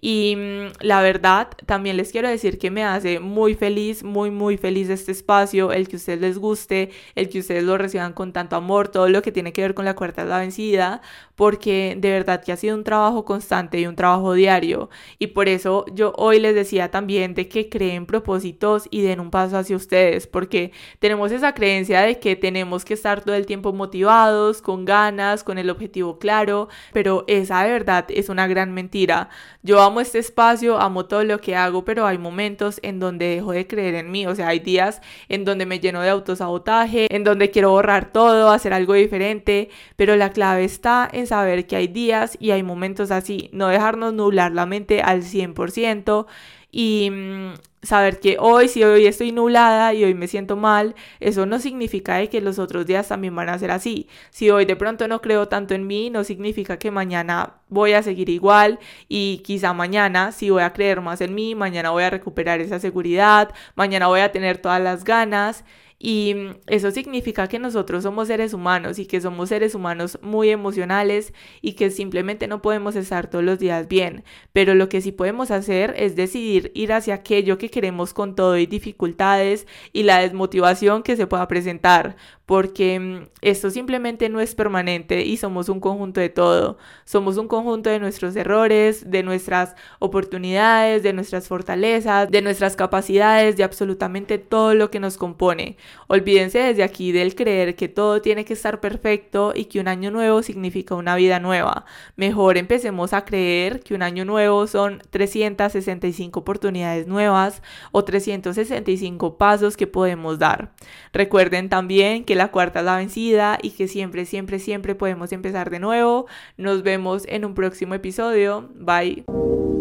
Y 0.00 0.36
mm, 0.36 0.72
la 0.80 1.02
verdad, 1.02 1.48
también 1.66 1.96
les 1.96 2.10
quiero 2.12 2.28
decir 2.28 2.58
que 2.58 2.70
me 2.70 2.84
hace 2.84 3.20
muy 3.20 3.54
feliz, 3.54 4.02
muy, 4.02 4.30
muy 4.30 4.56
feliz 4.56 4.88
este 4.88 5.12
espacio, 5.12 5.72
el 5.72 5.88
que 5.88 5.96
a 5.96 5.98
ustedes 5.98 6.20
les 6.20 6.38
guste, 6.38 6.90
el 7.14 7.28
que 7.28 7.40
ustedes 7.40 7.64
lo 7.64 7.76
reciban 7.76 8.12
con 8.12 8.32
tanto 8.32 8.56
amor, 8.56 8.88
todo 8.88 9.08
lo 9.08 9.22
que 9.22 9.32
tiene 9.32 9.52
que 9.52 9.62
ver 9.62 9.74
con 9.74 9.84
la 9.84 9.94
cuarta 9.94 10.24
la 10.24 10.38
vencida, 10.38 11.02
porque 11.34 11.96
de 11.98 12.10
verdad 12.10 12.42
que 12.42 12.52
ha 12.52 12.56
sido 12.56 12.76
un 12.76 12.84
trabajo 12.84 13.24
constante 13.24 13.80
y 13.80 13.86
un 13.86 13.96
trabajo 13.96 14.34
diario. 14.34 14.90
Y 15.18 15.28
por 15.28 15.48
eso 15.48 15.84
yo 15.92 16.12
hoy 16.16 16.40
les 16.40 16.54
decía 16.54 16.90
también 16.90 17.34
de 17.34 17.48
que 17.48 17.68
creen 17.68 18.06
propósitos 18.06 18.88
y 18.90 19.02
den 19.02 19.20
un 19.20 19.30
paso 19.30 19.56
hacia 19.58 19.76
ustedes, 19.76 20.26
porque 20.26 20.72
tenemos 20.98 21.32
esa 21.32 21.54
creencia 21.54 22.02
de 22.02 22.18
que 22.18 22.36
tenemos 22.36 22.84
que 22.84 22.94
estar 22.94 23.22
todo 23.22 23.34
el 23.34 23.46
tiempo 23.46 23.72
motivados, 23.72 24.62
con 24.62 24.84
ganas, 24.84 25.44
con 25.44 25.58
el 25.58 25.70
objetivo 25.70 26.18
claro, 26.18 26.68
pero 26.92 27.24
esa 27.26 27.62
de 27.64 27.70
verdad 27.70 28.06
es 28.08 28.28
una 28.28 28.46
gran 28.46 28.72
mentira. 28.72 29.28
Yo 29.62 29.80
amo 29.90 30.00
este 30.00 30.20
espacio, 30.20 30.80
amo 30.80 31.06
todo 31.06 31.24
lo 31.24 31.40
que 31.40 31.56
hago, 31.56 31.84
pero 31.84 32.06
hay 32.06 32.16
momentos 32.16 32.78
en 32.82 33.00
donde 33.00 33.34
dejo 33.34 33.50
de 33.50 33.66
creer 33.66 33.96
en 33.96 34.10
mí, 34.10 34.24
o 34.24 34.34
sea, 34.36 34.48
hay 34.48 34.60
días 34.60 35.00
en 35.28 35.44
donde 35.44 35.66
me 35.66 35.80
lleno 35.80 36.00
de 36.00 36.10
autosabotaje, 36.10 37.08
en 37.14 37.24
donde 37.24 37.50
quiero 37.50 37.70
borrar 37.70 38.12
todo, 38.12 38.50
hacer 38.50 38.72
algo 38.72 38.94
diferente, 38.94 39.68
pero 39.96 40.14
la 40.14 40.30
clave 40.30 40.64
está 40.64 41.08
en 41.12 41.26
saber 41.26 41.66
que 41.66 41.74
hay 41.74 41.88
días 41.88 42.36
y 42.40 42.52
hay 42.52 42.62
momentos 42.62 43.10
así, 43.10 43.50
no 43.52 43.66
dejarnos 43.66 44.14
nublar 44.14 44.52
la 44.52 44.64
mente 44.64 45.02
al 45.02 45.22
100% 45.22 46.26
y 46.70 47.10
mm, 47.10 47.54
saber 47.82 48.20
que 48.20 48.36
hoy, 48.38 48.68
si 48.68 48.84
hoy 48.84 49.06
estoy 49.06 49.32
nublada 49.32 49.94
y 49.94 50.04
hoy 50.04 50.14
me 50.14 50.28
siento 50.28 50.56
mal, 50.56 50.94
eso 51.18 51.46
no 51.46 51.58
significa 51.58 52.24
que 52.26 52.40
los 52.40 52.58
otros 52.58 52.86
días 52.86 53.08
también 53.08 53.34
van 53.34 53.48
a 53.48 53.58
ser 53.58 53.70
así. 53.70 54.08
Si 54.30 54.50
hoy 54.50 54.64
de 54.64 54.76
pronto 54.76 55.08
no 55.08 55.20
creo 55.20 55.48
tanto 55.48 55.74
en 55.74 55.86
mí, 55.86 56.10
no 56.10 56.24
significa 56.24 56.78
que 56.78 56.90
mañana 56.90 57.54
voy 57.68 57.92
a 57.92 58.02
seguir 58.02 58.28
igual 58.28 58.78
y 59.08 59.38
quizá 59.44 59.72
mañana 59.72 60.32
si 60.32 60.50
voy 60.50 60.62
a 60.62 60.72
creer 60.72 61.00
más 61.00 61.20
en 61.20 61.34
mí, 61.34 61.54
mañana 61.54 61.90
voy 61.90 62.02
a 62.04 62.10
recuperar 62.10 62.60
esa 62.60 62.78
seguridad, 62.78 63.54
mañana 63.74 64.08
voy 64.08 64.20
a 64.20 64.32
tener 64.32 64.58
todas 64.58 64.80
las 64.80 65.04
ganas. 65.04 65.64
Y 66.02 66.34
eso 66.66 66.90
significa 66.90 67.46
que 67.46 67.58
nosotros 67.58 68.04
somos 68.04 68.28
seres 68.28 68.54
humanos 68.54 68.98
y 68.98 69.04
que 69.04 69.20
somos 69.20 69.50
seres 69.50 69.74
humanos 69.74 70.18
muy 70.22 70.48
emocionales 70.48 71.34
y 71.60 71.74
que 71.74 71.90
simplemente 71.90 72.48
no 72.48 72.62
podemos 72.62 72.96
estar 72.96 73.28
todos 73.28 73.44
los 73.44 73.58
días 73.58 73.86
bien. 73.86 74.24
Pero 74.54 74.74
lo 74.74 74.88
que 74.88 75.02
sí 75.02 75.12
podemos 75.12 75.50
hacer 75.50 75.92
es 75.98 76.16
decidir 76.16 76.72
ir 76.74 76.94
hacia 76.94 77.16
aquello 77.16 77.58
que 77.58 77.68
queremos 77.68 78.14
con 78.14 78.34
todo 78.34 78.56
y 78.56 78.64
dificultades 78.64 79.66
y 79.92 80.04
la 80.04 80.20
desmotivación 80.20 81.02
que 81.02 81.16
se 81.16 81.26
pueda 81.26 81.46
presentar 81.48 82.16
porque 82.50 82.98
mm, 82.98 83.28
esto 83.42 83.70
simplemente 83.70 84.28
no 84.28 84.40
es 84.40 84.56
permanente 84.56 85.24
y 85.24 85.36
somos 85.36 85.68
un 85.68 85.78
conjunto 85.78 86.20
de 86.20 86.30
todo. 86.30 86.78
Somos 87.04 87.36
un 87.36 87.46
conjunto 87.46 87.90
de 87.90 88.00
nuestros 88.00 88.34
errores, 88.34 89.08
de 89.08 89.22
nuestras 89.22 89.76
oportunidades, 90.00 91.04
de 91.04 91.12
nuestras 91.12 91.46
fortalezas, 91.46 92.28
de 92.28 92.42
nuestras 92.42 92.74
capacidades, 92.74 93.56
de 93.56 93.62
absolutamente 93.62 94.38
todo 94.38 94.74
lo 94.74 94.90
que 94.90 94.98
nos 94.98 95.16
compone. 95.16 95.76
Olvídense 96.06 96.58
desde 96.58 96.82
aquí 96.82 97.12
del 97.12 97.34
creer 97.34 97.76
que 97.76 97.88
todo 97.88 98.20
tiene 98.20 98.44
que 98.44 98.52
estar 98.52 98.80
perfecto 98.80 99.52
y 99.54 99.66
que 99.66 99.80
un 99.80 99.88
año 99.88 100.10
nuevo 100.10 100.42
significa 100.42 100.94
una 100.94 101.16
vida 101.16 101.38
nueva. 101.38 101.84
Mejor 102.16 102.58
empecemos 102.58 103.12
a 103.12 103.24
creer 103.24 103.80
que 103.80 103.94
un 103.94 104.02
año 104.02 104.24
nuevo 104.24 104.66
son 104.66 105.02
365 105.10 106.40
oportunidades 106.40 107.06
nuevas 107.06 107.62
o 107.92 108.04
365 108.04 109.38
pasos 109.38 109.76
que 109.76 109.86
podemos 109.86 110.38
dar. 110.38 110.72
Recuerden 111.12 111.68
también 111.68 112.24
que 112.24 112.34
la 112.34 112.50
cuarta 112.50 112.80
es 112.80 112.84
la 112.84 112.96
vencida 112.96 113.58
y 113.62 113.70
que 113.70 113.88
siempre, 113.88 114.26
siempre, 114.26 114.58
siempre 114.58 114.94
podemos 114.94 115.32
empezar 115.32 115.70
de 115.70 115.78
nuevo. 115.78 116.26
Nos 116.56 116.82
vemos 116.82 117.24
en 117.28 117.44
un 117.44 117.54
próximo 117.54 117.94
episodio. 117.94 118.68
Bye. 118.74 119.79